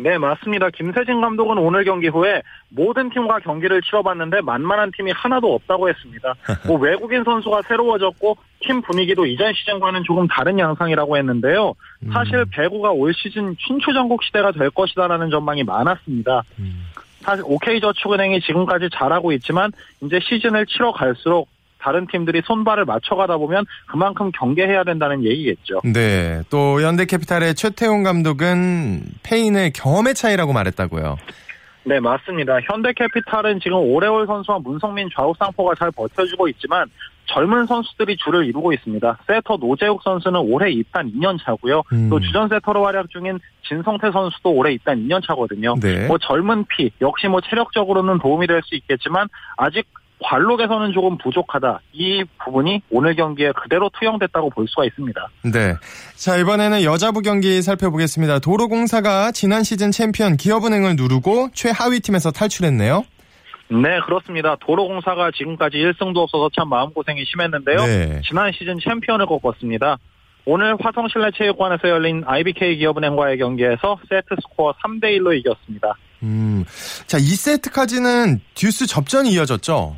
네, 0.00 0.16
맞습니다. 0.16 0.70
김세진 0.70 1.20
감독은 1.20 1.58
오늘 1.58 1.84
경기 1.84 2.06
후에 2.06 2.42
모든 2.68 3.10
팀과 3.10 3.40
경기를 3.40 3.82
치러봤는데 3.82 4.42
만만한 4.42 4.92
팀이 4.96 5.10
하나도 5.10 5.52
없다고 5.54 5.88
했습니다. 5.88 6.34
뭐 6.68 6.78
외국인 6.78 7.24
선수가 7.24 7.62
새로워졌고 7.66 8.36
팀 8.60 8.82
분위기도 8.82 9.26
이전 9.26 9.52
시즌과는 9.54 10.02
조금 10.04 10.26
다른 10.28 10.58
양상이라고 10.58 11.16
했는데요. 11.16 11.74
사실 12.12 12.36
음. 12.36 12.44
배구가 12.50 12.90
올 12.90 13.14
시즌 13.14 13.56
춘추전국 13.58 14.22
시대가 14.24 14.52
될 14.52 14.70
것이다라는 14.70 15.30
전망이 15.30 15.64
많았습니다. 15.64 16.42
음. 16.58 16.84
사실 17.20 17.44
OK저축은행이 17.46 18.40
지금까지 18.40 18.88
잘하고 18.92 19.32
있지만 19.32 19.72
이제 20.02 20.18
시즌을 20.22 20.66
치러 20.66 20.92
갈수록 20.92 21.48
다른 21.78 22.06
팀들이 22.06 22.42
손발을 22.44 22.84
맞춰가다 22.84 23.36
보면 23.36 23.64
그만큼 23.86 24.30
경계해야 24.32 24.84
된다는 24.84 25.24
얘기겠죠. 25.24 25.80
네. 25.84 26.42
또 26.50 26.80
현대캐피탈의 26.80 27.54
최태훈 27.54 28.02
감독은 28.02 29.02
페인을 29.22 29.72
경험의 29.74 30.14
차이라고 30.14 30.52
말했다고요. 30.52 31.16
네, 31.88 32.00
맞습니다. 32.00 32.58
현대캐피탈은 32.60 33.60
지금 33.60 33.78
오레올 33.78 34.26
선수와 34.26 34.58
문성민 34.58 35.08
좌우 35.14 35.32
쌍포가 35.38 35.74
잘 35.74 35.90
버텨주고 35.90 36.48
있지만 36.48 36.86
젊은 37.24 37.64
선수들이 37.64 38.16
줄을 38.18 38.44
이루고 38.46 38.74
있습니다. 38.74 39.18
세터 39.26 39.56
노재욱 39.56 40.02
선수는 40.02 40.38
올해 40.40 40.70
입단 40.70 41.10
2년 41.12 41.38
차고요. 41.42 41.82
음. 41.92 42.08
또 42.10 42.20
주전 42.20 42.48
세터로 42.48 42.84
활약 42.84 43.08
중인 43.10 43.38
진성태 43.66 44.10
선수도 44.12 44.50
올해 44.52 44.72
입단 44.72 44.98
2년 44.98 45.26
차거든요. 45.26 45.76
네. 45.80 46.06
뭐 46.06 46.18
젊은 46.18 46.66
피 46.66 46.90
역시 47.00 47.26
뭐 47.28 47.40
체력적으로는 47.40 48.18
도움이 48.18 48.46
될 48.46 48.60
수 48.62 48.74
있겠지만 48.74 49.28
아직 49.56 49.86
관록에서는 50.22 50.92
조금 50.92 51.16
부족하다. 51.18 51.80
이 51.92 52.24
부분이 52.44 52.82
오늘 52.90 53.14
경기에 53.14 53.52
그대로 53.52 53.90
투영됐다고 53.98 54.50
볼 54.50 54.66
수가 54.68 54.84
있습니다. 54.84 55.28
네. 55.52 55.74
자, 56.16 56.36
이번에는 56.36 56.82
여자부 56.82 57.22
경기 57.22 57.62
살펴보겠습니다. 57.62 58.40
도로공사가 58.40 59.30
지난 59.32 59.62
시즌 59.62 59.90
챔피언 59.90 60.36
기업은행을 60.36 60.96
누르고 60.96 61.50
최하위 61.54 62.00
팀에서 62.00 62.30
탈출했네요. 62.30 63.04
네, 63.70 64.00
그렇습니다. 64.06 64.56
도로공사가 64.60 65.30
지금까지 65.30 65.76
1승도 65.76 66.16
없어서 66.16 66.48
참 66.56 66.68
마음고생이 66.68 67.24
심했는데요. 67.24 67.76
네. 67.76 68.20
지난 68.24 68.50
시즌 68.52 68.78
챔피언을 68.82 69.26
꺾었습니다. 69.26 69.98
오늘 70.46 70.76
화성실내체육관에서 70.80 71.90
열린 71.90 72.22
IBK 72.26 72.78
기업은행과의 72.78 73.36
경기에서 73.36 73.98
세트 74.08 74.34
스코어 74.40 74.72
3대 74.82 75.18
1로 75.18 75.38
이겼습니다. 75.38 75.94
음, 76.22 76.64
자, 77.06 77.18
2세트까지는 77.18 78.40
듀스 78.54 78.86
접전이 78.86 79.30
이어졌죠? 79.32 79.96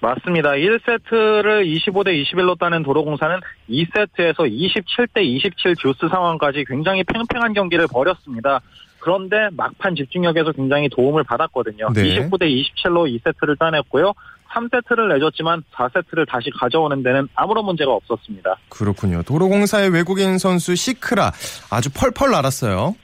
맞습니다. 0.00 0.50
1세트를 0.50 1.64
25대 1.64 2.22
21로 2.22 2.58
따는 2.58 2.82
도로공사는 2.82 3.40
2세트에서 3.70 4.38
27대 4.38 5.22
27 5.22 5.74
듀스 5.76 6.08
상황까지 6.10 6.64
굉장히 6.68 7.02
팽팽한 7.04 7.54
경기를 7.54 7.86
벌였습니다. 7.86 8.60
그런데 8.98 9.36
막판 9.52 9.94
집중력에서 9.94 10.52
굉장히 10.52 10.88
도움을 10.88 11.24
받았거든요. 11.24 11.90
네. 11.94 12.02
29대 12.02 12.42
27로 12.42 13.08
2세트를 13.20 13.58
따냈고요. 13.58 14.12
3세트를 14.52 15.12
내줬지만 15.14 15.62
4세트를 15.72 16.28
다시 16.28 16.50
가져오는 16.50 17.02
데는 17.02 17.28
아무런 17.34 17.64
문제가 17.64 17.92
없었습니다. 17.92 18.56
그렇군요. 18.68 19.22
도로공사의 19.22 19.90
외국인 19.90 20.38
선수 20.38 20.74
시크라 20.74 21.32
아주 21.70 21.90
펄펄 21.92 22.30
날았어요. 22.30 22.94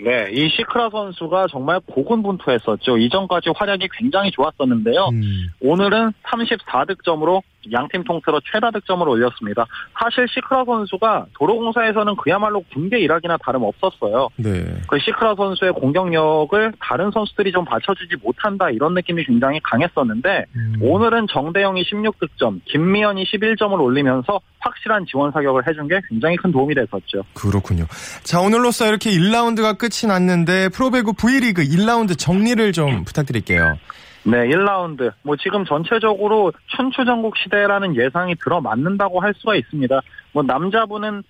네, 0.00 0.28
이 0.32 0.48
시크라 0.48 0.90
선수가 0.90 1.46
정말 1.50 1.80
고군분투했었죠. 1.86 2.98
이전까지 2.98 3.50
활약이 3.54 3.88
굉장히 3.96 4.30
좋았었는데요. 4.32 5.08
음. 5.12 5.46
오늘은 5.60 6.12
34득점으로 6.24 7.42
양팀 7.72 8.04
통틀어 8.04 8.40
최다 8.52 8.70
득점을 8.70 9.08
올렸습니다. 9.08 9.66
사실 9.98 10.26
시크라 10.28 10.64
선수가 10.64 11.26
도로공사에서는 11.34 12.16
그야말로 12.16 12.62
군대 12.72 12.98
일학이나 13.00 13.36
다름없었어요. 13.38 14.28
네. 14.36 14.64
그 14.88 14.98
시크라 14.98 15.34
선수의 15.36 15.72
공격력을 15.72 16.72
다른 16.80 17.10
선수들이 17.10 17.52
좀 17.52 17.64
받쳐주지 17.64 18.16
못한다 18.22 18.70
이런 18.70 18.94
느낌이 18.94 19.24
굉장히 19.24 19.60
강했었는데 19.62 20.46
음. 20.56 20.78
오늘은 20.80 21.26
정대영이 21.30 21.84
16득점, 21.84 22.60
김미연이 22.64 23.24
11점을 23.24 23.78
올리면서 23.80 24.40
확실한 24.60 25.04
지원 25.06 25.30
사격을 25.32 25.68
해준 25.68 25.88
게 25.88 26.00
굉장히 26.08 26.36
큰 26.36 26.50
도움이 26.52 26.74
됐었죠. 26.74 27.22
그렇군요. 27.34 27.86
자 28.22 28.40
오늘로써 28.40 28.86
이렇게 28.86 29.10
1라운드가 29.10 29.78
끝이 29.78 30.08
났는데 30.08 30.70
프로배구 30.70 31.14
V리그 31.14 31.62
1라운드 31.62 32.18
정리를 32.18 32.72
좀 32.72 33.04
부탁드릴게요. 33.04 33.78
네, 34.24 34.48
1라운드. 34.48 35.12
뭐 35.22 35.36
지금 35.36 35.64
전체적으로 35.64 36.52
춘추전국 36.68 37.36
시대라는 37.36 37.94
예상이 37.96 38.34
들어맞는다고 38.36 39.20
할 39.20 39.34
수가 39.36 39.54
있습니다. 39.54 40.00
뭐 40.32 40.42
남자부는 40.42 41.22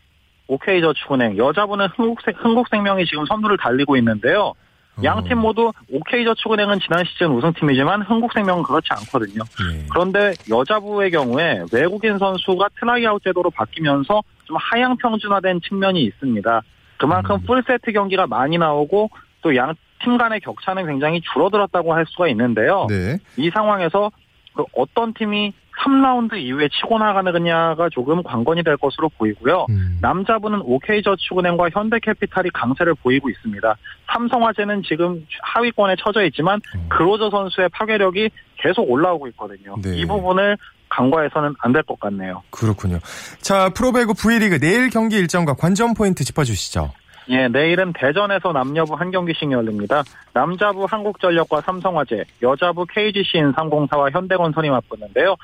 OK저축은행, 0.46 1.36
여자부는 1.36 1.88
흥국생, 1.96 2.34
흥국생명이 2.36 3.06
지금 3.06 3.26
선두를 3.26 3.56
달리고 3.56 3.96
있는데요. 3.96 4.54
양팀 5.02 5.38
어. 5.38 5.40
모두 5.40 5.72
OK저축은행은 5.92 6.78
지난 6.78 7.04
시즌 7.04 7.32
우승팀이지만 7.32 8.02
흥국생명은 8.02 8.62
그렇지 8.62 8.88
않거든요. 8.90 9.42
네. 9.42 9.86
그런데 9.90 10.34
여자부의 10.48 11.10
경우에 11.10 11.64
외국인 11.72 12.18
선수가 12.18 12.68
트라이아웃 12.78 13.24
제도로 13.24 13.50
바뀌면서 13.50 14.22
좀 14.44 14.56
하향 14.56 14.96
평준화된 14.98 15.62
측면이 15.62 16.00
있습니다. 16.04 16.62
그만큼 16.98 17.36
음. 17.36 17.40
풀세트 17.44 17.90
경기가 17.90 18.28
많이 18.28 18.56
나오고 18.56 19.10
또 19.42 19.54
양 19.56 19.74
팀 20.04 20.18
간의 20.18 20.40
격차는 20.40 20.86
굉장히 20.86 21.20
줄어들었다고 21.32 21.94
할 21.94 22.04
수가 22.08 22.28
있는데요. 22.28 22.86
네. 22.88 23.18
이 23.36 23.50
상황에서 23.50 24.10
그 24.54 24.62
어떤 24.76 25.12
팀이 25.14 25.52
3라운드 25.84 26.34
이후에 26.36 26.68
치고 26.68 26.98
나가느냐가 26.98 27.88
조금 27.90 28.22
관건이 28.22 28.62
될 28.62 28.76
것으로 28.76 29.08
보이고요. 29.18 29.66
음. 29.70 29.98
남자분은 30.00 30.60
OK저축은행과 30.62 31.70
현대캐피탈이 31.72 32.50
강세를 32.50 32.94
보이고 33.02 33.28
있습니다. 33.28 33.74
삼성화재는 34.12 34.82
지금 34.84 35.26
하위권에 35.42 35.96
처져 35.98 36.22
있지만 36.26 36.60
음. 36.76 36.86
그로저 36.88 37.28
선수의 37.30 37.70
파괴력이 37.70 38.30
계속 38.58 38.88
올라오고 38.88 39.26
있거든요. 39.28 39.74
네. 39.82 39.96
이 39.96 40.06
부분을 40.06 40.56
간과해서는 40.90 41.54
안 41.58 41.72
될 41.72 41.82
것 41.82 41.98
같네요. 41.98 42.42
그렇군요. 42.50 43.00
자, 43.40 43.70
프로배구 43.70 44.14
V리그 44.14 44.60
내일 44.60 44.90
경기 44.90 45.16
일정과 45.16 45.54
관전 45.54 45.94
포인트 45.94 46.22
짚어주시죠. 46.22 46.92
예, 47.28 47.48
내일은 47.48 47.92
대전에서 47.92 48.52
남녀부 48.52 48.94
한 48.94 49.10
경기씩 49.10 49.50
열립니다. 49.50 50.02
남자부 50.32 50.84
한국전력과 50.84 51.62
삼성화재, 51.62 52.24
여자부 52.42 52.86
KGC 52.86 53.38
인삼공사와 53.38 54.10
현대건설이 54.10 54.70
맞붙는데요. 54.70 55.36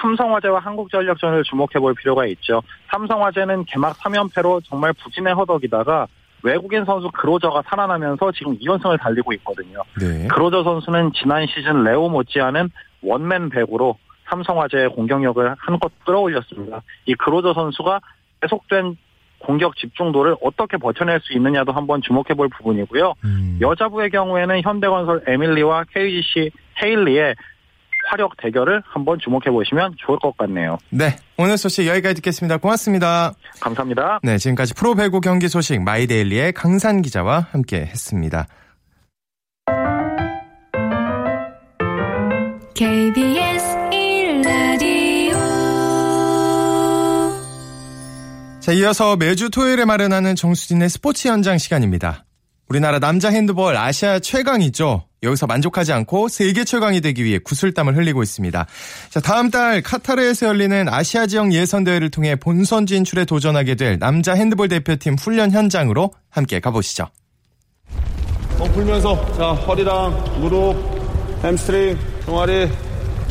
삼성화재와 0.00 0.60
한국전력전을 0.60 1.44
주목해 1.44 1.78
볼 1.80 1.94
필요가 1.94 2.26
있죠. 2.26 2.62
삼성화재는 2.90 3.64
개막 3.64 3.96
3연패로 3.98 4.62
정말 4.64 4.92
부진의 4.92 5.34
허덕이다가 5.34 6.06
외국인 6.42 6.84
선수 6.84 7.10
그로저가 7.10 7.62
살아나면서 7.66 8.32
지금 8.32 8.56
2연승을 8.58 9.00
달리고 9.00 9.32
있거든요. 9.34 9.82
네. 9.98 10.28
그로저 10.28 10.62
선수는 10.62 11.12
지난 11.14 11.46
시즌 11.46 11.82
레오 11.82 12.08
못지않은 12.08 12.70
원맨 13.02 13.48
백으로 13.50 13.96
삼성화재의 14.28 14.90
공격력을 14.90 15.56
한껏 15.58 15.90
끌어올렸습니다. 16.04 16.82
이 17.06 17.14
그로저 17.14 17.54
선수가 17.54 18.00
계속된 18.40 18.96
공격 19.38 19.76
집중도를 19.76 20.36
어떻게 20.42 20.76
버텨낼 20.76 21.20
수 21.22 21.32
있느냐도 21.34 21.72
한번 21.72 22.02
주목해 22.02 22.34
볼 22.36 22.48
부분이고요. 22.48 23.14
음. 23.24 23.58
여자부의 23.60 24.10
경우에는 24.10 24.62
현대건설 24.62 25.22
에밀리와 25.26 25.84
KGC 25.94 26.50
헤일리의 26.82 27.34
화력 28.10 28.36
대결을 28.38 28.82
한번 28.86 29.18
주목해 29.18 29.50
보시면 29.50 29.94
좋을 29.98 30.18
것 30.18 30.36
같네요. 30.36 30.78
네. 30.90 31.16
오늘 31.36 31.58
소식 31.58 31.86
여기까지 31.86 32.16
듣겠습니다. 32.16 32.56
고맙습니다. 32.56 33.34
감사합니다. 33.60 34.20
네. 34.22 34.38
지금까지 34.38 34.74
프로배구 34.74 35.20
경기 35.20 35.48
소식 35.48 35.82
마이데일리의 35.82 36.52
강산 36.52 37.02
기자와 37.02 37.48
함께 37.50 37.80
했습니다. 37.80 38.46
KBS 42.74 43.27
자, 48.68 48.74
이어서 48.74 49.16
매주 49.16 49.48
토요일에 49.48 49.86
마련하는 49.86 50.36
정수진의 50.36 50.90
스포츠 50.90 51.26
현장 51.26 51.56
시간입니다. 51.56 52.26
우리나라 52.68 52.98
남자 52.98 53.30
핸드볼 53.30 53.74
아시아 53.74 54.18
최강이죠. 54.18 55.04
여기서 55.22 55.46
만족하지 55.46 55.94
않고 55.94 56.28
세계 56.28 56.64
최강이 56.66 57.00
되기 57.00 57.24
위해 57.24 57.38
구슬땀을 57.38 57.96
흘리고 57.96 58.22
있습니다. 58.22 58.66
자, 59.08 59.20
다음 59.20 59.50
달 59.50 59.80
카타르에서 59.80 60.48
열리는 60.48 60.86
아시아 60.86 61.26
지역 61.26 61.50
예선 61.54 61.82
대회를 61.82 62.10
통해 62.10 62.36
본선 62.36 62.84
진출에 62.84 63.24
도전하게 63.24 63.74
될 63.74 63.98
남자 63.98 64.34
핸드볼 64.34 64.68
대표팀 64.68 65.14
훈련 65.14 65.50
현장으로 65.50 66.12
함께 66.28 66.60
가보시죠. 66.60 67.06
어, 68.58 68.64
불면서 68.74 69.32
자 69.32 69.52
허리랑 69.52 70.42
무릎, 70.42 70.76
햄스트링, 71.42 71.98
종아리 72.26 72.68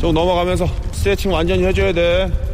쭉 0.00 0.12
넘어가면서 0.12 0.66
스트레칭 0.90 1.30
완전히 1.30 1.64
해줘야 1.64 1.92
돼. 1.92 2.48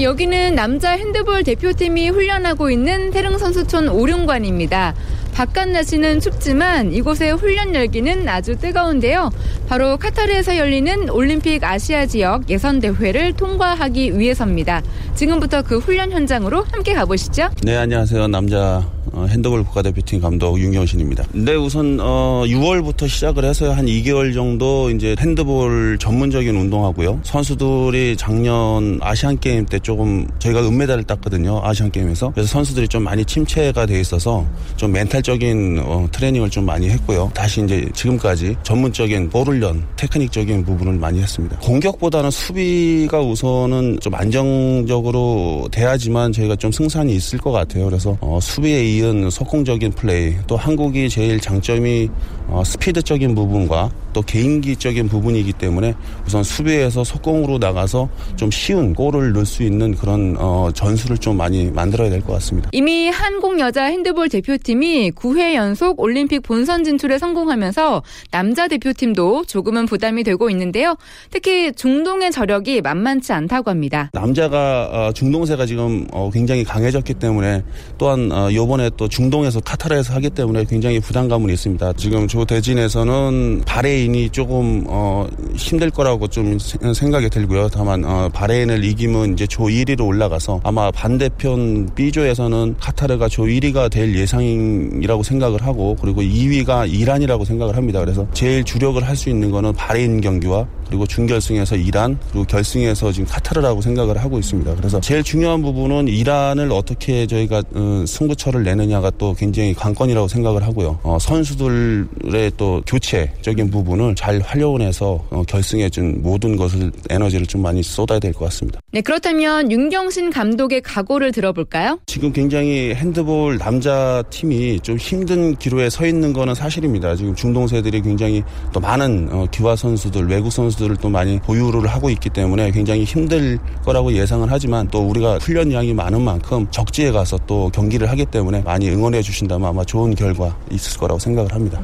여기는 0.00 0.54
남자 0.54 0.92
핸드볼 0.92 1.44
대표팀이 1.44 2.08
훈련하고 2.08 2.70
있는 2.70 3.10
태릉 3.10 3.36
선수촌 3.36 3.88
오륜관입니다. 3.88 4.94
바깥 5.34 5.68
날씨는 5.68 6.20
춥지만 6.20 6.92
이곳의 6.92 7.32
훈련 7.32 7.74
열기는 7.74 8.26
아주 8.28 8.56
뜨거운데요. 8.56 9.30
바로 9.68 9.98
카타르에서 9.98 10.56
열리는 10.56 11.10
올림픽 11.10 11.62
아시아 11.62 12.06
지역 12.06 12.48
예선 12.48 12.80
대회를 12.80 13.34
통과하기 13.34 14.18
위해서입니다. 14.18 14.82
지금부터 15.14 15.62
그 15.62 15.78
훈련 15.78 16.10
현장으로 16.10 16.64
함께 16.72 16.94
가보시죠. 16.94 17.50
네, 17.62 17.76
안녕하세요. 17.76 18.28
남자 18.28 18.82
어, 19.12 19.26
핸드볼 19.28 19.64
국가대표팀 19.64 20.20
감독 20.20 20.58
윤경신입니다. 20.58 21.24
네, 21.32 21.54
우선 21.54 21.98
어, 22.00 22.44
6월부터 22.46 23.08
시작을 23.08 23.44
해서 23.44 23.72
한 23.72 23.86
2개월 23.86 24.34
정도 24.34 24.90
이제 24.90 25.14
핸드볼 25.18 25.98
전문적인 25.98 26.54
운동하고요. 26.56 27.20
선수들이 27.22 28.16
작년 28.16 28.98
아시안 29.00 29.38
게임 29.38 29.64
때 29.66 29.78
조금 29.78 30.26
저희가 30.38 30.66
은메달을 30.66 31.04
땄거든요. 31.04 31.60
아시안 31.62 31.90
게임에서. 31.90 32.32
그래서 32.32 32.48
선수들이 32.48 32.88
좀 32.88 33.04
많이 33.04 33.24
침체가 33.24 33.86
돼 33.86 34.00
있어서 34.00 34.46
좀 34.76 34.92
멘탈적인 34.92 35.82
어, 35.84 36.08
트레이닝을 36.10 36.50
좀 36.50 36.64
많이 36.64 36.88
했고요. 36.88 37.30
다시 37.34 37.62
이제 37.62 37.88
지금까지 37.94 38.56
전문적인 38.62 39.28
볼 39.28 39.46
훈련, 39.46 39.84
테크닉적인 39.96 40.64
부분을 40.64 40.94
많이 40.94 41.20
했습니다. 41.20 41.58
공격보다는 41.58 42.30
수비가 42.30 43.20
우선은 43.20 43.98
좀 44.00 44.14
안정적으로 44.14 45.68
돼야지만 45.70 46.32
저희가 46.32 46.56
좀 46.56 46.72
승산이 46.72 47.14
있을 47.14 47.38
것 47.38 47.52
같아요. 47.52 47.84
그래서 47.84 48.16
어, 48.20 48.38
수비에 48.40 48.82
이은 49.02 49.30
속공적인 49.30 49.92
플레이 49.92 50.36
또 50.46 50.56
한국이 50.56 51.08
제일 51.08 51.40
장점이 51.40 52.08
어, 52.46 52.62
스피드적인 52.64 53.34
부분과 53.34 53.90
또 54.12 54.22
개인기적인 54.22 55.08
부분이기 55.08 55.52
때문에 55.54 55.94
우선 56.26 56.42
수비에서 56.42 57.04
속공으로 57.04 57.58
나가서 57.58 58.08
좀 58.36 58.50
쉬운 58.50 58.94
골을 58.94 59.32
넣을 59.32 59.46
수 59.46 59.62
있는 59.62 59.94
그런 59.94 60.36
어, 60.38 60.70
전술을 60.74 61.18
좀 61.18 61.36
많이 61.36 61.70
만들어야 61.70 62.10
될 62.10 62.20
것 62.22 62.32
같습니다. 62.34 62.68
이미 62.72 63.08
한국 63.08 63.58
여자 63.58 63.84
핸드볼 63.84 64.28
대표팀이 64.28 65.12
9회 65.12 65.54
연속 65.54 65.98
올림픽 66.00 66.40
본선 66.40 66.84
진출에 66.84 67.18
성공하면서 67.18 68.02
남자 68.30 68.68
대표팀도 68.68 69.44
조금은 69.46 69.86
부담이 69.86 70.22
되고 70.24 70.50
있는데요. 70.50 70.96
특히 71.30 71.72
중동의 71.72 72.30
저력이 72.32 72.80
만만치 72.82 73.32
않다고 73.32 73.70
합니다. 73.70 74.10
남자가 74.12 74.88
어, 74.92 75.12
중동세가 75.12 75.66
지금 75.66 76.06
어, 76.12 76.30
굉장히 76.32 76.62
강해졌기 76.64 77.14
때문에 77.14 77.62
또한 77.98 78.30
이번에 78.50 78.82
이번에 78.82 78.90
또 78.96 79.08
중동에서 79.08 79.60
카타르에서 79.60 80.14
하기 80.14 80.30
때문에 80.30 80.64
굉장히 80.64 80.98
부담감은 80.98 81.50
있습니다. 81.50 81.92
지금 81.94 82.26
조 82.26 82.44
대진에서는 82.44 83.62
바레인이 83.66 84.30
조금 84.30 84.84
어, 84.86 85.26
힘들 85.56 85.90
거라고 85.90 86.28
좀 86.28 86.58
생각이 86.58 87.30
들고요. 87.30 87.68
다만 87.68 88.04
어, 88.04 88.28
바레인을 88.32 88.84
이기면 88.84 89.32
이제 89.32 89.46
조 89.46 89.64
1위로 89.64 90.06
올라가서 90.06 90.60
아마 90.64 90.90
반대편 90.90 91.90
B조에서는 91.94 92.76
카타르가 92.78 93.28
조 93.28 93.44
1위가 93.44 93.90
될 93.90 94.14
예상이라고 94.14 95.22
생각을 95.22 95.62
하고 95.62 95.96
그리고 96.00 96.22
2위가 96.22 96.92
이란이라고 96.92 97.44
생각을 97.44 97.76
합니다. 97.76 98.00
그래서 98.00 98.26
제일 98.32 98.64
주력을 98.64 99.02
할 99.02 99.12
수 99.12 99.28
있는 99.28 99.50
거는 99.52 99.74
바레인 99.74 100.20
경기와 100.20 100.66
그리고 100.88 101.06
준결승에서 101.06 101.76
이란 101.76 102.18
그리고 102.30 102.44
결승에서 102.44 103.12
지금 103.12 103.26
카타르라고 103.28 103.80
생각을 103.80 104.18
하고 104.18 104.38
있습니다. 104.38 104.74
그래서 104.74 105.00
제일 105.00 105.22
중요한 105.22 105.62
부분은 105.62 106.08
이란을 106.08 106.72
어떻게 106.72 107.26
저희가 107.26 107.62
어, 107.74 108.04
승부처를 108.06 108.64
내는 108.64 108.82
되느냐가 108.82 109.10
또 109.18 109.34
굉장히 109.34 109.74
관건이라고 109.74 110.28
생각을 110.28 110.62
하고요. 110.64 110.98
어, 111.02 111.18
선수들의 111.20 112.52
또 112.56 112.82
교체적인 112.86 113.70
부분 113.70 113.91
을 114.00 114.14
잘 114.14 114.40
활용해서 114.40 115.24
어, 115.30 115.42
결승에 115.46 115.88
좀 115.88 116.22
모든 116.22 116.56
것을 116.56 116.90
에너지를 117.10 117.46
좀 117.46 117.62
많이 117.62 117.82
쏟아야 117.82 118.18
될 118.18 118.32
것 118.32 118.44
같습니다. 118.46 118.80
네, 118.92 119.00
그렇다면 119.00 119.70
윤경신 119.70 120.30
감독의 120.30 120.80
각오를 120.82 121.32
들어볼까요? 121.32 121.98
지금 122.06 122.32
굉장히 122.32 122.94
핸드볼 122.94 123.58
남자 123.58 124.22
팀이 124.30 124.80
좀 124.80 124.96
힘든 124.96 125.54
기로에 125.56 125.90
서 125.90 126.06
있는 126.06 126.32
거는 126.32 126.54
사실입니다. 126.54 127.16
지금 127.16 127.34
중동세들이 127.34 128.02
굉장히 128.02 128.42
또 128.72 128.80
많은 128.80 129.28
어, 129.30 129.46
귀화 129.50 129.74
선수들, 129.76 130.28
외국 130.28 130.50
선수들을 130.50 130.96
또 130.96 131.08
많이 131.08 131.38
보유를 131.40 131.86
하고 131.86 132.10
있기 132.10 132.30
때문에 132.30 132.70
굉장히 132.70 133.04
힘들 133.04 133.58
거라고 133.84 134.12
예상을 134.12 134.46
하지만 134.50 134.88
또 134.88 135.00
우리가 135.08 135.38
훈련량이 135.38 135.94
많은 135.94 136.20
만큼 136.22 136.66
적지에 136.70 137.10
가서 137.12 137.38
또 137.46 137.70
경기를 137.72 138.08
하기 138.10 138.26
때문에 138.26 138.62
많이 138.62 138.88
응원해 138.90 139.22
주신다면 139.22 139.68
아마 139.68 139.84
좋은 139.84 140.14
결과 140.14 140.56
있을 140.70 140.98
거라고 140.98 141.18
생각을 141.18 141.52
합니다. 141.52 141.80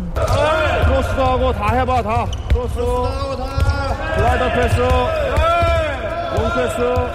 크로스도 0.86 1.22
하고 1.22 1.52
다 1.52 1.74
해봐 1.74 1.97
다 2.02 2.26
크로스 2.52 2.74
슬라이더 2.74 4.52
패스 4.54 5.37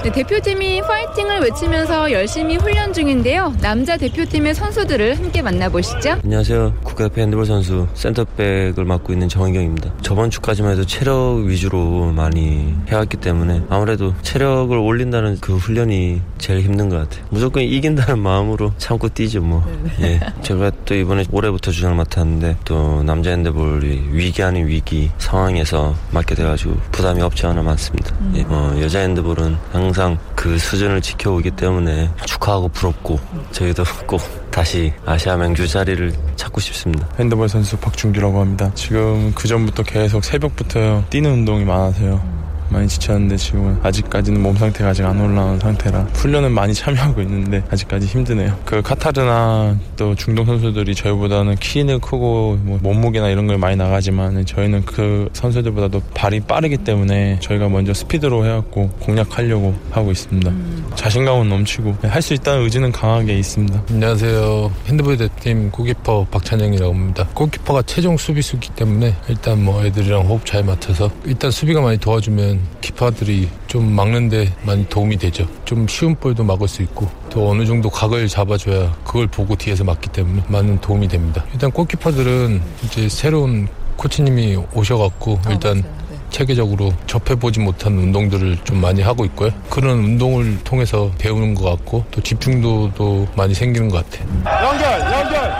네, 0.03 0.11
대표팀이 0.11 0.81
파이팅을 0.81 1.39
외치면서 1.39 2.11
열심히 2.11 2.57
훈련 2.57 2.91
중인데요. 2.91 3.53
남자 3.61 3.95
대표팀의 3.95 4.53
선수들을 4.53 5.17
함께 5.17 5.41
만나보시죠. 5.41 6.17
안녕하세요. 6.25 6.73
국가대표 6.83 7.21
핸드볼 7.21 7.45
선수 7.45 7.87
센터백을 7.93 8.83
맡고 8.83 9.13
있는 9.13 9.29
정은경입니다. 9.29 9.93
저번 10.01 10.29
주까지만 10.29 10.73
해도 10.73 10.85
체력 10.85 11.43
위주로 11.45 12.11
많이 12.11 12.75
해왔기 12.89 13.17
때문에 13.17 13.61
아무래도 13.69 14.13
체력을 14.23 14.77
올린다는 14.77 15.37
그 15.39 15.55
훈련이 15.55 16.21
제일 16.37 16.59
힘든 16.59 16.89
것 16.89 16.97
같아요. 16.97 17.25
무조건 17.29 17.63
이긴다는 17.63 18.19
마음으로 18.19 18.73
참고 18.77 19.07
뛰죠 19.07 19.41
뭐. 19.41 19.63
네. 19.99 20.15
예. 20.15 20.19
제가 20.41 20.69
또 20.83 20.95
이번에 20.95 21.23
올해부터 21.31 21.71
주장을 21.71 21.95
맡았는데 21.95 22.57
또 22.65 23.01
남자 23.03 23.29
핸드볼이 23.29 24.09
위기 24.11 24.43
아닌 24.43 24.67
위기 24.67 25.09
상황에서 25.17 25.95
맡게 26.11 26.35
돼가지고 26.35 26.75
부담이 26.91 27.21
없지 27.21 27.45
않아 27.45 27.61
많습니다. 27.61 28.13
음. 28.19 28.33
예. 28.35 28.43
어, 28.49 28.75
여자 28.81 28.99
핸 28.99 29.12
드볼은 29.15 29.57
항상 29.71 30.17
그 30.35 30.57
수준을 30.57 31.01
지켜오기 31.01 31.51
때문에 31.51 32.09
축하하고 32.25 32.69
부럽고 32.69 33.19
저희도 33.51 33.83
꼭 34.07 34.21
다시 34.51 34.93
아시아 35.05 35.37
맹주 35.37 35.67
자리를 35.67 36.13
찾고 36.35 36.61
싶습니다. 36.61 37.07
핸드볼 37.19 37.49
선수 37.49 37.77
박준규라고 37.77 38.39
합니다. 38.39 38.71
지금 38.75 39.31
그 39.33 39.47
전부터 39.47 39.83
계속 39.83 40.23
새벽부터 40.23 41.03
뛰는 41.09 41.31
운동이 41.31 41.65
많아서요. 41.65 42.42
많이 42.69 42.87
지쳤는데 42.87 43.37
지금은 43.37 43.77
아직까지는 43.83 44.41
몸 44.41 44.55
상태가 44.55 44.89
아직 44.89 45.05
안 45.05 45.19
올라온 45.19 45.59
상태라 45.59 46.07
훈련은 46.13 46.51
많이 46.51 46.73
참여하고 46.73 47.21
있는데 47.21 47.63
아직까지 47.69 48.07
힘드네요. 48.07 48.57
그 48.65 48.81
카타르나 48.81 49.77
또 49.95 50.15
중동 50.15 50.45
선수들이 50.45 50.95
저희보다는 50.95 51.55
키는 51.55 51.99
크고 51.99 52.57
뭐 52.61 52.79
몸무게나 52.81 53.29
이런 53.29 53.47
걸 53.47 53.57
많이 53.57 53.75
나가지만 53.75 54.45
저희는 54.45 54.85
그 54.85 55.29
선수들보다도 55.33 56.01
발이 56.13 56.39
빠르기 56.41 56.77
때문에 56.77 57.37
저희가 57.41 57.69
먼저 57.69 57.93
스피드로 57.93 58.45
해갖고 58.45 58.89
공략하려고 58.99 59.75
하고 59.91 60.11
있습니다. 60.11 60.49
음. 60.49 60.91
자신감은 60.95 61.49
넘치고 61.49 61.97
할 62.03 62.23
수 62.23 62.33
있다는 62.33 62.63
의지는 62.63 62.89
강하게 62.93 63.37
있습니다. 63.37 63.83
안녕하세요. 63.89 64.71
핸드볼 64.87 65.17
대팀 65.17 65.71
골키퍼 65.71 66.27
박찬영이라고 66.31 66.93
합니다. 66.93 67.27
골키퍼가 67.33 67.81
최종 67.81 68.15
수비수기 68.15 68.69
때문에 68.77 69.13
일단 69.27 69.61
뭐 69.61 69.83
애들이랑 69.85 70.21
호흡 70.21 70.45
잘 70.45 70.63
맞춰서 70.63 71.11
일단 71.25 71.51
수비가 71.51 71.81
많이 71.81 71.97
도와주면 71.97 72.52
키퍼들이 72.81 73.49
좀 73.67 73.91
막는데 73.91 74.53
많이 74.63 74.87
도움이 74.87 75.17
되죠. 75.17 75.47
좀 75.65 75.87
쉬운 75.87 76.15
볼도 76.15 76.43
막을 76.43 76.67
수 76.67 76.81
있고 76.81 77.07
또 77.29 77.49
어느 77.49 77.65
정도 77.65 77.89
각을 77.89 78.27
잡아줘야 78.27 78.91
그걸 79.03 79.27
보고 79.27 79.55
뒤에서 79.55 79.83
막기 79.83 80.09
때문에 80.09 80.43
많은 80.47 80.79
도움이 80.81 81.07
됩니다. 81.07 81.43
일단 81.53 81.71
골키퍼들은 81.71 82.61
이제 82.83 83.09
새로운 83.09 83.67
코치님이 83.97 84.57
오셔갖고 84.73 85.39
아, 85.45 85.51
일단 85.51 85.77
네. 85.77 86.17
체계적으로 86.29 86.91
접해보지 87.05 87.59
못한 87.59 87.93
운동들을 87.97 88.57
좀 88.63 88.81
많이 88.81 89.01
하고 89.01 89.23
있고요. 89.25 89.51
그런 89.69 89.99
운동을 89.99 90.63
통해서 90.63 91.11
배우는 91.19 91.53
것 91.53 91.63
같고 91.69 92.05
또 92.09 92.21
집중도도 92.21 93.27
많이 93.35 93.53
생기는 93.53 93.87
것 93.87 94.03
같아요. 94.09 94.27
연결, 94.65 94.99
연결. 94.99 95.53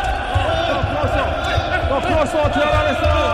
또 0.67 0.81
크로스, 0.89 1.13
또 1.89 2.01
크로스 2.01 2.31
들어가겠어. 2.53 3.33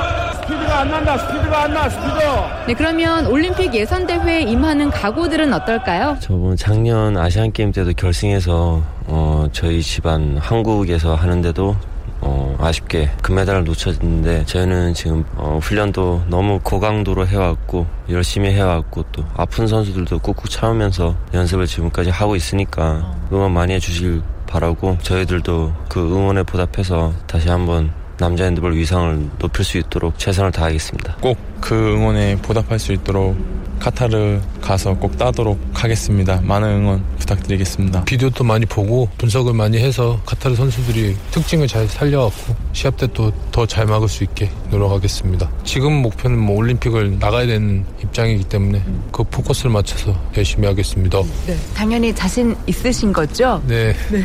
스피드가 0.80 0.82
안 0.82 0.90
난다. 0.90 1.18
스피드가 1.18 1.64
안 1.64 1.74
나. 1.74 1.90
스피드. 1.90 2.20
네, 2.68 2.74
그러면 2.74 3.26
올림픽 3.28 3.74
예선 3.74 4.08
대회에 4.08 4.42
임하는 4.42 4.90
각오들은 4.90 5.54
어떨까요? 5.54 6.18
저번 6.22 6.56
작년 6.56 7.18
아시안 7.18 7.52
게임 7.52 7.72
때도 7.72 7.92
결승에서 7.94 8.82
어, 9.08 9.48
저희 9.52 9.82
집안 9.82 10.38
한국에서 10.38 11.16
하는데도 11.16 11.76
어, 12.22 12.58
아쉽게 12.60 13.10
금메달을 13.22 13.64
놓쳤는데 13.66 14.46
저희는 14.46 14.94
지금 14.94 15.26
어, 15.36 15.60
훈련도 15.62 16.24
너무 16.28 16.60
고강도로 16.64 17.28
해왔고 17.28 17.86
열심히 18.10 18.52
해왔고 18.52 19.06
또 19.12 19.26
아픈 19.36 19.68
선수들도 19.68 20.20
꾹꾹 20.20 20.50
참으면서 20.50 21.16
연습을 21.34 21.66
지금까지 21.66 22.10
하고 22.10 22.36
있으니까 22.36 23.16
응원 23.32 23.54
많이 23.54 23.74
해주실 23.74 24.22
바라고 24.48 24.98
저희들도 25.02 25.74
그 25.90 26.00
응원에 26.00 26.44
보답해서 26.44 27.14
다시 27.28 27.50
한번 27.50 27.92
남자 28.20 28.44
핸드볼 28.46 28.76
위상을 28.76 29.30
높일 29.40 29.66
수 29.66 29.78
있도록 29.78 30.20
최선을 30.20 30.52
다하겠습니다. 30.52 31.18
꼭 31.22 31.50
그 31.62 31.94
응원에 31.94 32.38
보답할 32.38 32.80
수 32.80 32.94
있도록 32.94 33.36
카타르 33.80 34.40
가서 34.62 34.94
꼭 34.96 35.18
따도록 35.18 35.60
하겠습니다. 35.74 36.42
많은 36.44 36.68
응원 36.68 37.04
부탁드리겠습니다. 37.20 38.04
비디오도 38.06 38.44
많이 38.44 38.66
보고 38.66 39.10
분석을 39.18 39.54
많이 39.54 39.78
해서 39.78 40.20
카타르 40.26 40.56
선수들이 40.56 41.16
특징을 41.32 41.68
잘 41.68 41.88
살려갖고 41.88 42.56
시합 42.74 42.98
때 42.98 43.08
또 43.08 43.32
더 43.52 43.66
잘 43.66 43.86
막을 43.86 44.08
수 44.08 44.24
있게 44.24 44.50
노력하겠습니다. 44.70 45.50
지금 45.64 45.94
목표는 46.02 46.40
뭐 46.40 46.56
올림픽을 46.58 47.20
나가야 47.20 47.46
되는 47.48 47.86
입장이기 48.04 48.44
때문에 48.46 48.84
그 49.12 49.24
포커스를 49.24 49.72
맞춰서 49.72 50.16
열심히 50.38 50.68
하겠습니다. 50.68 51.22
네, 51.46 51.58
당연히 51.76 52.14
자신 52.14 52.56
있으신 52.68 53.12
거죠? 53.14 53.62
네. 53.68 53.94
네. 54.12 54.24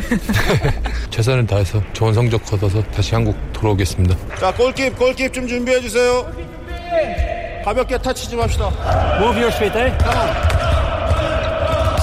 최선을 1.11 1.45
다해서 1.47 1.81
좋은 1.93 2.13
성적 2.13 2.43
거둬서 2.45 2.81
다시 2.91 3.13
한국 3.13 3.35
돌아오겠습니다. 3.53 4.15
자, 4.39 4.53
골킵, 4.53 4.95
골킵 4.95 5.33
좀 5.33 5.47
준비해 5.47 5.79
주세요. 5.81 6.25
가볍게 7.65 7.97
타치 7.97 8.29
좀 8.29 8.39
합시다. 8.41 8.69
Move 9.19 9.41
your 9.41 9.47
feet, 9.47 9.75
eh? 9.75 9.91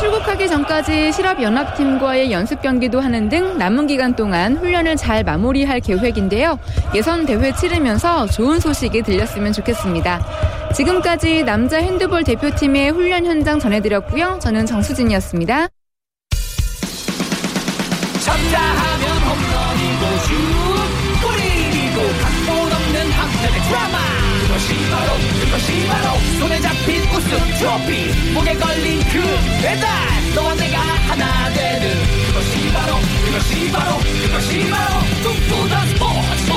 출국하기 0.00 0.48
전까지 0.48 1.12
실업연합팀과의 1.12 2.32
연습 2.32 2.60
경기도 2.60 2.98
하는 2.98 3.28
등 3.28 3.56
남은 3.56 3.86
기간 3.86 4.16
동안 4.16 4.56
훈련을 4.56 4.96
잘 4.96 5.22
마무리할 5.22 5.78
계획인데요. 5.78 6.58
예선 6.96 7.24
대회 7.26 7.52
치르면서 7.54 8.26
좋은 8.26 8.58
소식이 8.58 9.02
들렸으면 9.02 9.52
좋겠습니다. 9.52 10.26
지금까지 10.74 11.44
남자 11.44 11.78
핸드볼 11.78 12.24
대표팀의 12.24 12.90
훈련 12.90 13.24
현장 13.24 13.60
전해드렸고요. 13.60 14.40
저는 14.40 14.66
정수진이었습니다. 14.66 15.68
트로피. 27.62 28.32
목에 28.34 28.54
걸린 28.56 28.98
그 29.04 29.22
배달. 29.62 29.88
너와 30.34 30.52
내가 30.56 30.80
하나 30.80 31.48
되는 31.52 32.02
그것이 32.26 32.72
바로 32.72 32.96
그것이 33.24 33.70
바로 33.70 33.98
그것이 33.98 34.68
바로 34.68 34.98
꿈꾸던 35.22 35.88
스포츠 35.88 36.51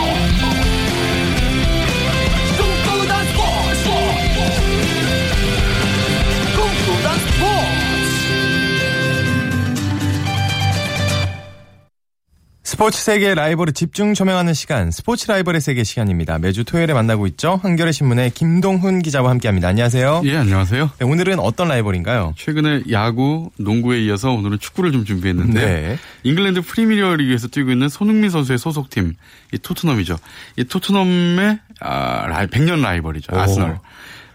스포츠 12.76 13.02
세계 13.02 13.34
라이벌을 13.34 13.72
집중 13.72 14.14
조명하는 14.14 14.54
시간, 14.54 14.92
스포츠 14.92 15.32
라이벌의 15.32 15.62
세계 15.62 15.86
시간입니다. 15.86 16.40
매주 16.40 16.66
토요일에 16.66 16.94
만나고 16.94 17.26
있죠. 17.28 17.58
한겨레 17.64 17.94
신문의 17.94 18.32
김동훈 18.32 19.02
기자와 19.02 19.30
함께합니다. 19.30 19.70
안녕하세요. 19.70 20.24
예, 20.26 20.36
안녕하세요. 20.36 20.92
네, 21.00 21.06
오늘은 21.06 21.40
어떤 21.40 21.70
라이벌인가요? 21.70 22.34
최근에 22.36 22.82
야구, 22.92 23.50
농구에 23.56 24.02
이어서 24.02 24.34
오늘은 24.34 24.60
축구를 24.60 24.92
좀 24.92 25.06
준비했는데 25.06 25.66
네. 25.66 25.98
잉글랜드 26.24 26.64
프리미어 26.64 27.16
리그에서 27.16 27.48
뛰고 27.48 27.72
있는 27.72 27.88
손흥민 27.88 28.30
선수의 28.30 28.58
소속팀 28.58 29.14
이 29.54 29.58
토트넘이죠. 29.58 30.18
이 30.58 30.66
토트넘의 30.66 31.60
아, 31.80 32.28
라이, 32.28 32.48
100년 32.48 32.82
라이벌이죠. 32.82 33.34
오. 33.34 33.40
아스널. 33.40 33.70
아, 33.72 33.80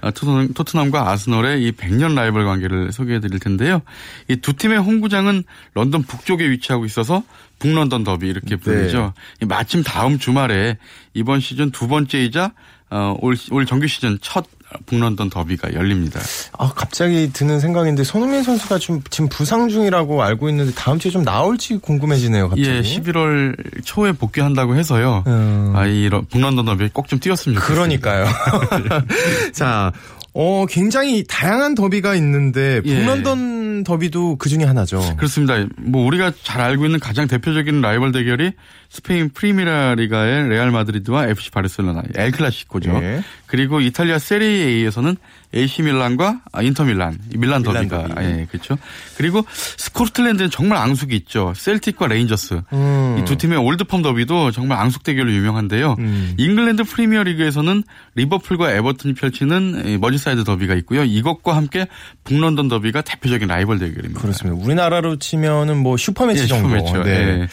토트넘, 0.03 0.55
토트넘과 0.55 1.11
아스널의 1.11 1.63
이 1.63 1.73
100년 1.73 2.15
라이벌 2.15 2.45
관계를 2.45 2.93
소개해 2.93 3.21
드릴 3.21 3.39
텐데요. 3.39 3.83
이 4.29 4.37
두 4.37 4.55
팀의 4.55 4.79
홈구장은 4.79 5.45
런던 5.75 6.03
북쪽에 6.03 6.51
위치하고 6.51 6.85
있어서 6.87 7.23
북런던 7.59 8.05
더비 8.05 8.27
이렇게 8.27 8.57
불리죠. 8.57 9.13
네. 9.41 9.47
마침 9.47 9.83
다음 9.83 10.19
주말에 10.19 10.79
이번 11.15 11.41
시즌 11.41 11.71
두 11.71 11.89
번째이자 11.89 12.53
어, 12.91 13.17
올, 13.21 13.37
올 13.51 13.67
정규 13.67 13.87
시즌 13.87 14.19
첫 14.21 14.47
북런던 14.87 15.30
더비가 15.30 15.74
열립니다. 15.74 16.20
아 16.59 16.72
갑자기 16.74 17.30
드는 17.33 17.61
생각인데 17.61 18.04
손흥민 18.04 18.42
선수가 18.42 18.78
좀 18.78 19.02
지금 19.11 19.28
부상 19.28 19.68
중이라고 19.68 20.22
알고 20.22 20.48
있는데 20.50 20.72
다음 20.74 20.98
주에 20.98 21.11
좀 21.11 21.22
나올지 21.24 21.78
궁금해지네요. 21.78 22.48
갑자기. 22.50 22.68
예, 22.68 22.81
11월 22.81 23.56
초에 23.85 24.12
복귀한다고 24.12 24.77
해서요. 24.77 25.25
음. 25.27 25.73
아 25.75 25.87
이런 25.87 26.27
북런던 26.27 26.64
더비 26.64 26.88
꼭 26.92 27.06
좀 27.10 27.18
뛰었으면 27.18 27.56
좋겠습니다. 27.58 27.75
그러니까요. 27.75 28.27
자, 29.52 29.92
어, 30.33 30.64
굉장히 30.68 31.25
다양한 31.29 31.75
더비가 31.75 32.14
있는데 32.14 32.81
예. 32.85 32.96
북런던 32.98 33.38
예. 33.38 33.60
더비도 33.85 34.37
그 34.37 34.48
중에 34.48 34.64
하나죠. 34.64 35.16
그렇습니다. 35.16 35.66
뭐 35.79 36.04
우리가 36.06 36.33
잘 36.42 36.60
알고 36.60 36.85
있는 36.87 37.00
가장 37.00 37.27
대표적인 37.27 37.81
라이벌 37.81 38.12
대결이 38.12 38.52
스페인 38.88 39.31
프리메라 39.31 39.94
리가의 39.94 40.48
레알 40.48 40.71
마드리드와 40.71 41.29
FC 41.29 41.50
바르셀로나 41.50 42.02
엘 42.16 42.33
클라시코죠. 42.33 43.00
예. 43.02 43.23
그리고 43.46 43.81
이탈리아 43.81 44.18
세리에에서는 44.18 45.16
AC 45.54 45.83
밀란과 45.83 46.42
인터 46.62 46.85
밀란, 46.85 47.18
밀란 47.37 47.62
더비가 47.62 47.96
밀란 47.96 48.14
더비. 48.14 48.25
예, 48.25 48.46
그렇죠. 48.50 48.79
그리고 49.16 49.44
스코틀랜드는 49.50 50.50
정말 50.50 50.79
앙숙이 50.79 51.16
있죠. 51.16 51.52
셀틱과 51.56 52.06
레인저스. 52.06 52.62
음. 52.73 53.18
이 53.21 53.26
두 53.26 53.37
팀의 53.37 53.58
올드펌 53.58 54.02
더비도 54.02 54.52
정말 54.52 54.79
앙숙 54.79 55.02
대결로 55.02 55.33
유명한데요. 55.33 55.96
음. 55.98 56.35
잉글랜드 56.37 56.85
프리미어 56.85 57.25
리그에서는 57.25 57.83
리버풀과 58.14 58.73
에버튼이 58.73 59.14
펼치는 59.14 59.98
머지사이드 60.00 60.44
더비가 60.44 60.75
있고요. 60.77 61.02
이것과 61.02 61.56
함께 61.56 61.87
북런던 62.23 62.68
더비가 62.68 63.02
대표적인 63.02 63.48
라이벌 63.48 63.60
대결입니다. 63.67 64.21
그렇습니다. 64.21 64.65
우리나라로 64.65 65.19
치면은 65.19 65.79
뭐 65.79 65.96
슈퍼매치 65.96 66.42
예, 66.42 66.46
정도. 66.46 66.69
슈퍼매치요. 66.69 67.02
네. 67.04 67.11
예. 67.11 67.48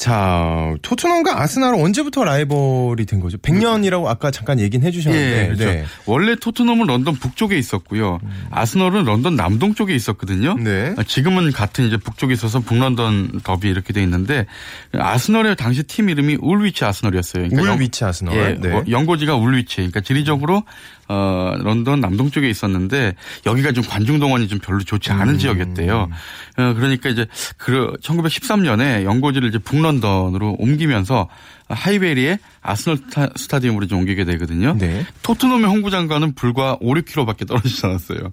자, 0.00 0.74
토트넘과 0.80 1.42
아스날은 1.42 1.78
언제부터 1.78 2.24
라이벌이 2.24 3.04
된 3.04 3.20
거죠? 3.20 3.36
100년이라고 3.36 4.06
아까 4.06 4.30
잠깐 4.30 4.58
얘기는 4.58 4.84
해주셨는데. 4.86 5.42
예, 5.42 5.46
그렇죠. 5.48 5.64
네. 5.66 5.84
원래 6.06 6.36
토트넘은 6.36 6.86
런던 6.86 7.16
북쪽에 7.16 7.58
있었고요. 7.58 8.18
음. 8.22 8.46
아스널은 8.50 9.04
런던 9.04 9.36
남동 9.36 9.74
쪽에 9.74 9.94
있었거든요. 9.94 10.54
네. 10.54 10.94
지금은 11.06 11.52
같은 11.52 11.86
이제 11.86 11.98
북쪽에 11.98 12.32
있어서 12.32 12.60
북런던 12.60 13.42
더비 13.44 13.68
이렇게 13.68 13.92
돼 13.92 14.02
있는데 14.02 14.46
아스널의 14.94 15.56
당시 15.56 15.82
팀 15.82 16.08
이름이 16.08 16.38
울위치 16.40 16.82
아스널이었어요. 16.86 17.50
그러니까 17.50 17.74
울위치 17.74 18.02
아스널. 18.02 18.34
예, 18.36 18.56
네. 18.58 18.74
어, 18.74 18.82
연고지가 18.88 19.36
울위치. 19.36 19.76
그러니까 19.76 20.00
지리적으로 20.00 20.64
어, 21.12 21.56
런던 21.58 22.00
남동 22.00 22.30
쪽에 22.30 22.48
있었는데 22.48 23.16
여기가 23.44 23.72
좀 23.72 23.82
관중동원이 23.82 24.46
좀 24.46 24.60
별로 24.60 24.78
좋지 24.78 25.10
않은 25.10 25.34
음. 25.34 25.38
지역이었대요. 25.38 26.08
어, 26.56 26.74
그러니까 26.74 27.08
이제 27.08 27.26
그 27.56 27.94
1913년에 28.00 29.02
연고지를 29.02 29.48
이제 29.48 29.58
북런던으로 29.58 30.54
옮기면서 30.60 31.28
하이베리에 31.68 32.38
아스널 32.62 32.98
스타디움으로 33.34 33.88
좀 33.88 33.98
옮기게 33.98 34.24
되거든요. 34.24 34.76
네. 34.78 35.04
토트넘의 35.24 35.66
홍구 35.66 35.90
장관은 35.90 36.36
불과 36.36 36.76
5, 36.80 36.94
6km밖에 36.94 37.48
떨어지지 37.48 37.86
않았어요. 37.86 38.32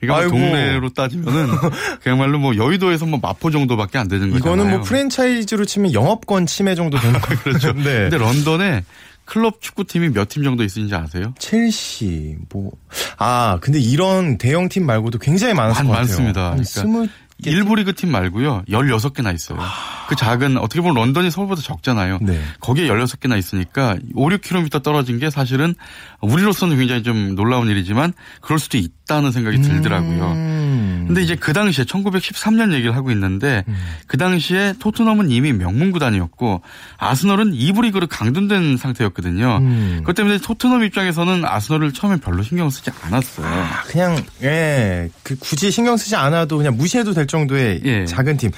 그러니까 0.00 0.28
뭐 0.28 0.38
동네로 0.38 0.90
따지면은 0.90 1.48
그야말로 2.02 2.38
뭐 2.38 2.54
여의도에서 2.56 3.06
뭐 3.06 3.18
마포 3.22 3.50
정도밖에 3.50 3.96
안 3.98 4.08
되는 4.08 4.30
거잖아요. 4.30 4.54
이거는 4.56 4.76
뭐 4.76 4.80
프랜차이즈로 4.82 5.64
치면 5.64 5.94
영업권 5.94 6.46
침해 6.46 6.74
정도 6.74 6.98
되는 6.98 7.18
거죠. 7.20 7.40
그렇죠. 7.44 7.72
네. 7.80 8.08
근데 8.08 8.18
런던에 8.18 8.84
클럽 9.30 9.60
축구팀이 9.62 10.08
몇 10.10 10.28
팀 10.28 10.42
정도 10.42 10.64
있는지 10.64 10.94
아세요? 10.94 11.32
첼시, 11.38 12.36
뭐. 12.52 12.72
아, 13.16 13.58
근데 13.60 13.78
이런 13.78 14.38
대형 14.38 14.68
팀 14.68 14.86
말고도 14.86 15.18
굉장히 15.18 15.54
많았을 15.54 15.84
것 15.84 15.90
많습니다. 15.92 16.50
같아요. 16.50 16.62
그러니까 16.64 17.14
2 17.46 17.50
일부 17.50 17.74
리그 17.74 17.94
팀 17.94 18.10
말고요. 18.10 18.64
16개나 18.68 19.34
있어요. 19.34 19.58
아... 19.60 20.06
그 20.08 20.16
작은 20.16 20.58
어떻게 20.58 20.80
보면 20.80 20.96
런던이 20.96 21.30
서울보다 21.30 21.62
적잖아요. 21.62 22.18
네. 22.20 22.38
거기에 22.60 22.88
16개나 22.88 23.38
있으니까 23.38 23.96
5, 24.14 24.28
6km 24.28 24.82
떨어진 24.82 25.18
게 25.20 25.30
사실은 25.30 25.74
우리로서는 26.20 26.76
굉장히 26.76 27.02
좀 27.02 27.36
놀라운 27.36 27.68
일이지만 27.68 28.12
그럴 28.40 28.58
수도 28.58 28.76
있다 28.76 28.99
는 29.20 29.32
생각이 29.32 29.60
들더라고요. 29.60 30.32
음... 30.32 31.04
근데 31.08 31.22
이제 31.22 31.34
그 31.34 31.52
당시에 31.52 31.84
1913년 31.84 32.72
얘기를 32.72 32.94
하고 32.94 33.10
있는데 33.10 33.64
음... 33.66 33.76
그 34.06 34.16
당시에 34.16 34.74
토트넘은 34.78 35.30
이미 35.30 35.52
명문 35.52 35.90
구단이었고 35.90 36.62
아스널은 36.96 37.50
2부 37.50 37.82
리그로 37.82 38.06
강등된 38.06 38.76
상태였거든요. 38.76 39.58
음... 39.60 39.96
그것 39.98 40.14
때문에 40.14 40.38
토트넘 40.38 40.84
입장에서는 40.84 41.44
아스널을 41.44 41.92
처음에 41.92 42.18
별로 42.18 42.44
신경 42.44 42.70
쓰지 42.70 42.92
않았어요. 43.02 43.46
아, 43.46 43.82
그냥 43.88 44.24
예, 44.42 45.10
그 45.24 45.36
굳이 45.40 45.72
신경 45.72 45.96
쓰지 45.96 46.14
않아도 46.14 46.58
그냥 46.58 46.76
무시해도 46.76 47.12
될 47.12 47.26
정도의 47.26 47.80
예. 47.84 48.04
작은 48.06 48.36
팀. 48.36 48.52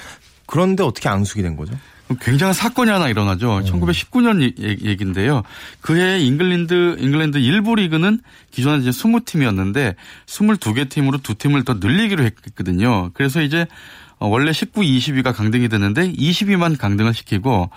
그런데 0.45 0.83
어떻게 0.83 1.09
앙숙이 1.09 1.41
된 1.41 1.55
거죠? 1.55 1.73
굉장한 2.19 2.53
사건이 2.53 2.91
하나 2.91 3.07
일어나죠. 3.07 3.57
음. 3.57 3.63
1919년 3.63 4.41
얘기인데요. 4.85 5.43
그해 5.81 6.19
잉글랜드 6.19 6.97
잉글랜드 6.99 7.37
일부 7.37 7.75
리그는 7.75 8.19
기존에 8.51 8.79
이제 8.79 8.89
20팀이었는데 8.89 9.95
22개 10.27 10.89
팀으로 10.89 11.17
두 11.19 11.35
팀을 11.35 11.63
더 11.63 11.75
늘리기로 11.75 12.23
했거든요. 12.23 13.11
그래서 13.13 13.41
이제 13.41 13.65
어, 14.19 14.27
원래 14.27 14.53
19, 14.53 14.81
20위가 14.81 15.35
강등이 15.35 15.67
되는데 15.69 16.11
20위만 16.11 16.77
강등을 16.77 17.13
시키고 17.13 17.69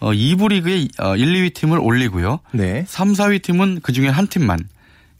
어 0.00 0.10
2부 0.10 0.48
리그의 0.48 0.82
1, 0.82 0.88
어, 0.98 1.14
2위 1.14 1.54
팀을 1.54 1.78
올리고요. 1.78 2.40
네. 2.52 2.84
3, 2.88 3.12
4위 3.12 3.42
팀은 3.42 3.80
그 3.82 3.92
중에 3.92 4.08
한 4.08 4.26
팀만 4.26 4.58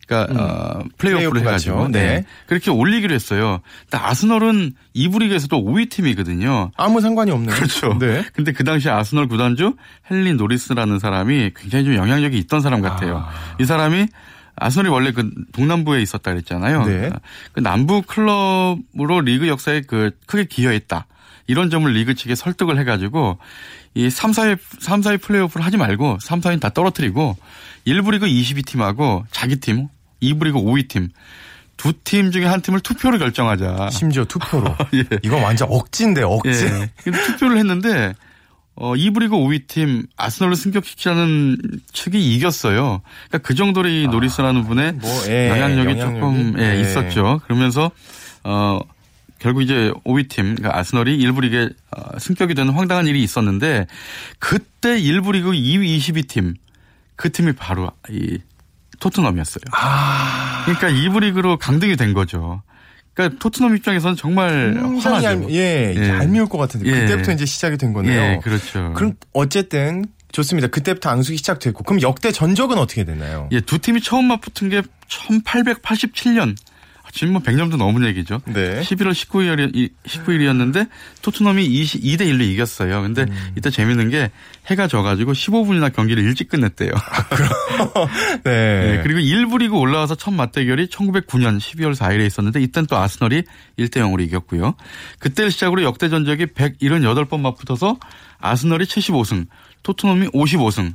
그러니까 0.06 0.32
음. 0.32 0.38
어, 0.38 0.84
플레이오프를 0.98 1.42
해가지고 1.42 1.88
네. 1.88 2.00
네. 2.00 2.24
그렇게 2.46 2.70
올리기로 2.70 3.14
했어요. 3.14 3.60
근데 3.88 4.04
아스널은 4.04 4.72
2부 4.96 5.20
리그에서도 5.20 5.56
5위 5.56 5.90
팀이거든요. 5.90 6.70
아무 6.76 7.00
상관이 7.00 7.30
없네요. 7.30 7.54
그렇죠. 7.54 7.96
네. 7.98 8.24
근데 8.32 8.52
그 8.52 8.64
당시 8.64 8.90
아스널 8.90 9.28
구단주 9.28 9.76
헨리 10.10 10.34
노리스라는 10.34 10.98
사람이 10.98 11.52
굉장히 11.56 11.84
좀 11.84 11.94
영향력이 11.94 12.36
있던 12.38 12.60
사람 12.60 12.80
같아요. 12.80 13.18
아. 13.18 13.30
이 13.60 13.64
사람이 13.64 14.06
아스널이 14.56 14.90
원래 14.90 15.12
그 15.12 15.30
동남부에 15.52 16.02
있었다 16.02 16.30
그랬잖아요. 16.32 16.84
네. 16.84 17.10
그 17.52 17.60
남부 17.60 18.02
클럽으로 18.02 19.20
리그 19.24 19.48
역사에 19.48 19.82
그 19.82 20.10
크게 20.26 20.44
기여했다. 20.44 21.06
이런 21.46 21.70
점을 21.70 21.90
리그 21.90 22.14
측에 22.14 22.34
설득을 22.34 22.78
해가지고 22.78 23.38
이 23.94 24.08
3, 24.08 24.30
4위, 24.30 24.58
3, 24.78 25.00
4위 25.00 25.20
플레이오프를 25.20 25.64
하지 25.64 25.76
말고 25.76 26.18
3, 26.20 26.40
4위 26.40 26.60
다 26.60 26.70
떨어뜨리고 26.70 27.36
1부 27.86 28.10
리그 28.12 28.26
22팀하고 28.26 29.24
자기 29.30 29.56
팀, 29.56 29.88
2부 30.22 30.44
리그 30.44 30.58
5위 30.58 30.88
팀. 30.88 31.08
두 31.76 31.92
팀 32.04 32.30
중에 32.30 32.44
한 32.46 32.60
팀을 32.60 32.80
투표로 32.80 33.18
결정하자. 33.18 33.90
심지어 33.90 34.24
투표로. 34.24 34.76
예. 34.94 35.04
이건 35.22 35.42
완전 35.42 35.68
억지인데, 35.70 36.22
억지. 36.22 36.48
예. 36.50 36.90
투표를 37.10 37.58
했는데, 37.58 38.14
어, 38.76 38.92
2부 38.94 39.20
리그 39.20 39.34
5위 39.34 39.66
팀, 39.66 40.04
아스널을 40.16 40.54
승격시키자는 40.54 41.58
측이 41.92 42.34
이겼어요. 42.36 43.02
그러니까 43.28 43.38
그 43.38 43.54
정도로 43.54 43.88
이 43.88 44.06
노리스라는 44.06 44.60
아, 44.60 44.64
분의 44.64 44.92
뭐, 44.92 45.10
예, 45.28 45.48
영향력이, 45.48 45.98
영향력이, 45.98 46.00
조금, 46.00 46.54
예, 46.60 46.76
예, 46.76 46.80
있었죠. 46.80 47.40
그러면서, 47.44 47.90
어, 48.44 48.78
결국 49.40 49.62
이제 49.62 49.92
5위 50.04 50.28
팀, 50.28 50.54
그러니까 50.54 50.78
아스널이 50.78 51.18
1부 51.18 51.40
리그에 51.40 51.68
어, 51.96 52.18
승격이 52.18 52.54
되는 52.54 52.72
황당한 52.74 53.08
일이 53.08 53.22
있었는데, 53.24 53.86
그때 54.38 55.00
1부 55.00 55.32
리그 55.32 55.50
2위 55.50 55.98
22팀, 55.98 56.54
그 57.22 57.30
팀이 57.30 57.52
바로 57.52 57.88
이 58.10 58.40
토트넘이었어요. 58.98 59.62
아. 59.70 60.64
그러니까 60.64 60.88
2부 60.88 61.20
리그로 61.20 61.56
강등이 61.56 61.94
된 61.94 62.14
거죠. 62.14 62.64
그러니까 63.14 63.38
토트넘 63.38 63.76
입장에서는 63.76 64.16
정말 64.16 64.74
화나죠. 64.76 65.24
얄, 65.24 65.50
예, 65.50 65.94
예. 65.96 66.08
얄미울 66.08 66.48
것 66.48 66.58
같은데 66.58 66.90
예. 66.90 67.00
그때부터 67.00 67.30
이제 67.30 67.46
시작이 67.46 67.76
된 67.76 67.92
거네요. 67.92 68.20
예, 68.20 68.40
그렇죠. 68.42 68.92
그럼 68.94 69.14
어쨌든 69.32 70.04
좋습니다. 70.32 70.66
그때부터 70.66 71.10
앙숙이 71.10 71.36
시작됐고 71.36 71.84
그럼 71.84 72.02
역대 72.02 72.32
전적은 72.32 72.76
어떻게 72.76 73.04
됐나요? 73.04 73.48
예, 73.52 73.60
두 73.60 73.78
팀이 73.78 74.00
처음 74.00 74.24
맞붙은 74.24 74.70
게 74.70 74.82
1887년 75.08 76.56
지금 77.12 77.34
뭐 77.34 77.42
100년도 77.42 77.76
넘은 77.76 78.06
얘기죠. 78.06 78.40
네. 78.46 78.80
11월 78.80 79.12
19일, 79.12 79.90
19일이었는데 80.06 80.88
토트넘이 81.20 81.68
22대 81.68 82.22
1로 82.22 82.40
이겼어요. 82.40 83.02
근데 83.02 83.22
음. 83.22 83.52
이때 83.54 83.68
재밌는 83.68 84.08
게 84.08 84.30
해가 84.66 84.88
져가지고 84.88 85.32
15분이나 85.32 85.94
경기를 85.94 86.24
일찍 86.24 86.48
끝냈대요. 86.48 86.90
아, 86.94 88.08
네. 88.44 88.96
네. 88.96 89.00
그리고 89.02 89.20
1부 89.20 89.58
리그 89.58 89.76
올라와서 89.76 90.14
첫 90.14 90.32
맞대결이 90.32 90.86
1909년 90.86 91.58
12월 91.58 91.94
4일에 91.94 92.24
있었는데 92.26 92.62
이땐 92.62 92.86
또 92.86 92.96
아스널이 92.96 93.42
1대 93.78 93.96
0으로 93.98 94.22
이겼고요. 94.22 94.74
그때를 95.18 95.50
시작으로 95.50 95.82
역대 95.82 96.08
전적이 96.08 96.46
178번 96.46 97.40
맞붙어서 97.40 97.98
아스널이 98.38 98.86
75승, 98.86 99.46
토트넘이 99.82 100.28
55승, 100.28 100.94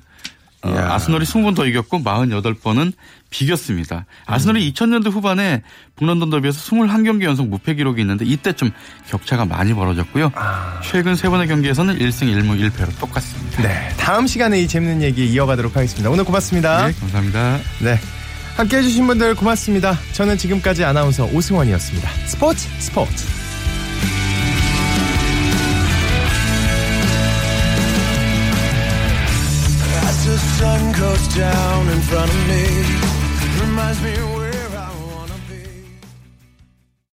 어, 0.69 0.93
아스널이 0.93 1.25
20번 1.25 1.55
더 1.55 1.65
이겼고 1.65 1.99
48번은 1.99 2.93
비겼습니다. 3.29 4.05
아스널이 4.25 4.65
음. 4.65 4.71
2000년대 4.71 5.11
후반에 5.11 5.61
북런던 5.95 6.29
더비에서 6.29 6.59
21경기 6.59 7.23
연속 7.23 7.47
무패 7.47 7.75
기록이 7.75 8.01
있는데 8.01 8.25
이때 8.25 8.53
좀 8.53 8.71
격차가 9.07 9.45
많이 9.45 9.73
벌어졌고요. 9.73 10.31
아. 10.35 10.81
최근 10.83 11.15
세 11.15 11.29
번의 11.29 11.47
경기에서는 11.47 11.97
1승 11.97 12.33
1무 12.33 12.71
1패로 12.71 12.97
똑같습니다. 12.99 13.61
네. 13.61 13.89
다음 13.97 14.27
시간에 14.27 14.61
이 14.61 14.67
재밌는 14.67 15.01
얘기 15.01 15.27
이어가도록 15.31 15.75
하겠습니다. 15.75 16.09
오늘 16.09 16.23
고맙습니다. 16.23 16.87
네, 16.87 16.93
감사합니다. 16.93 17.59
네. 17.79 17.99
함께 18.55 18.77
해주신 18.77 19.05
분들 19.05 19.35
고맙습니다. 19.35 19.97
저는 20.13 20.37
지금까지 20.37 20.83
아나운서 20.83 21.25
오승원이었습니다. 21.25 22.09
스포츠 22.25 22.67
스포츠. 22.79 23.46
Down 31.37 31.87
in 31.89 32.01
front 32.01 32.31
of 32.31 32.47
me 32.47 32.76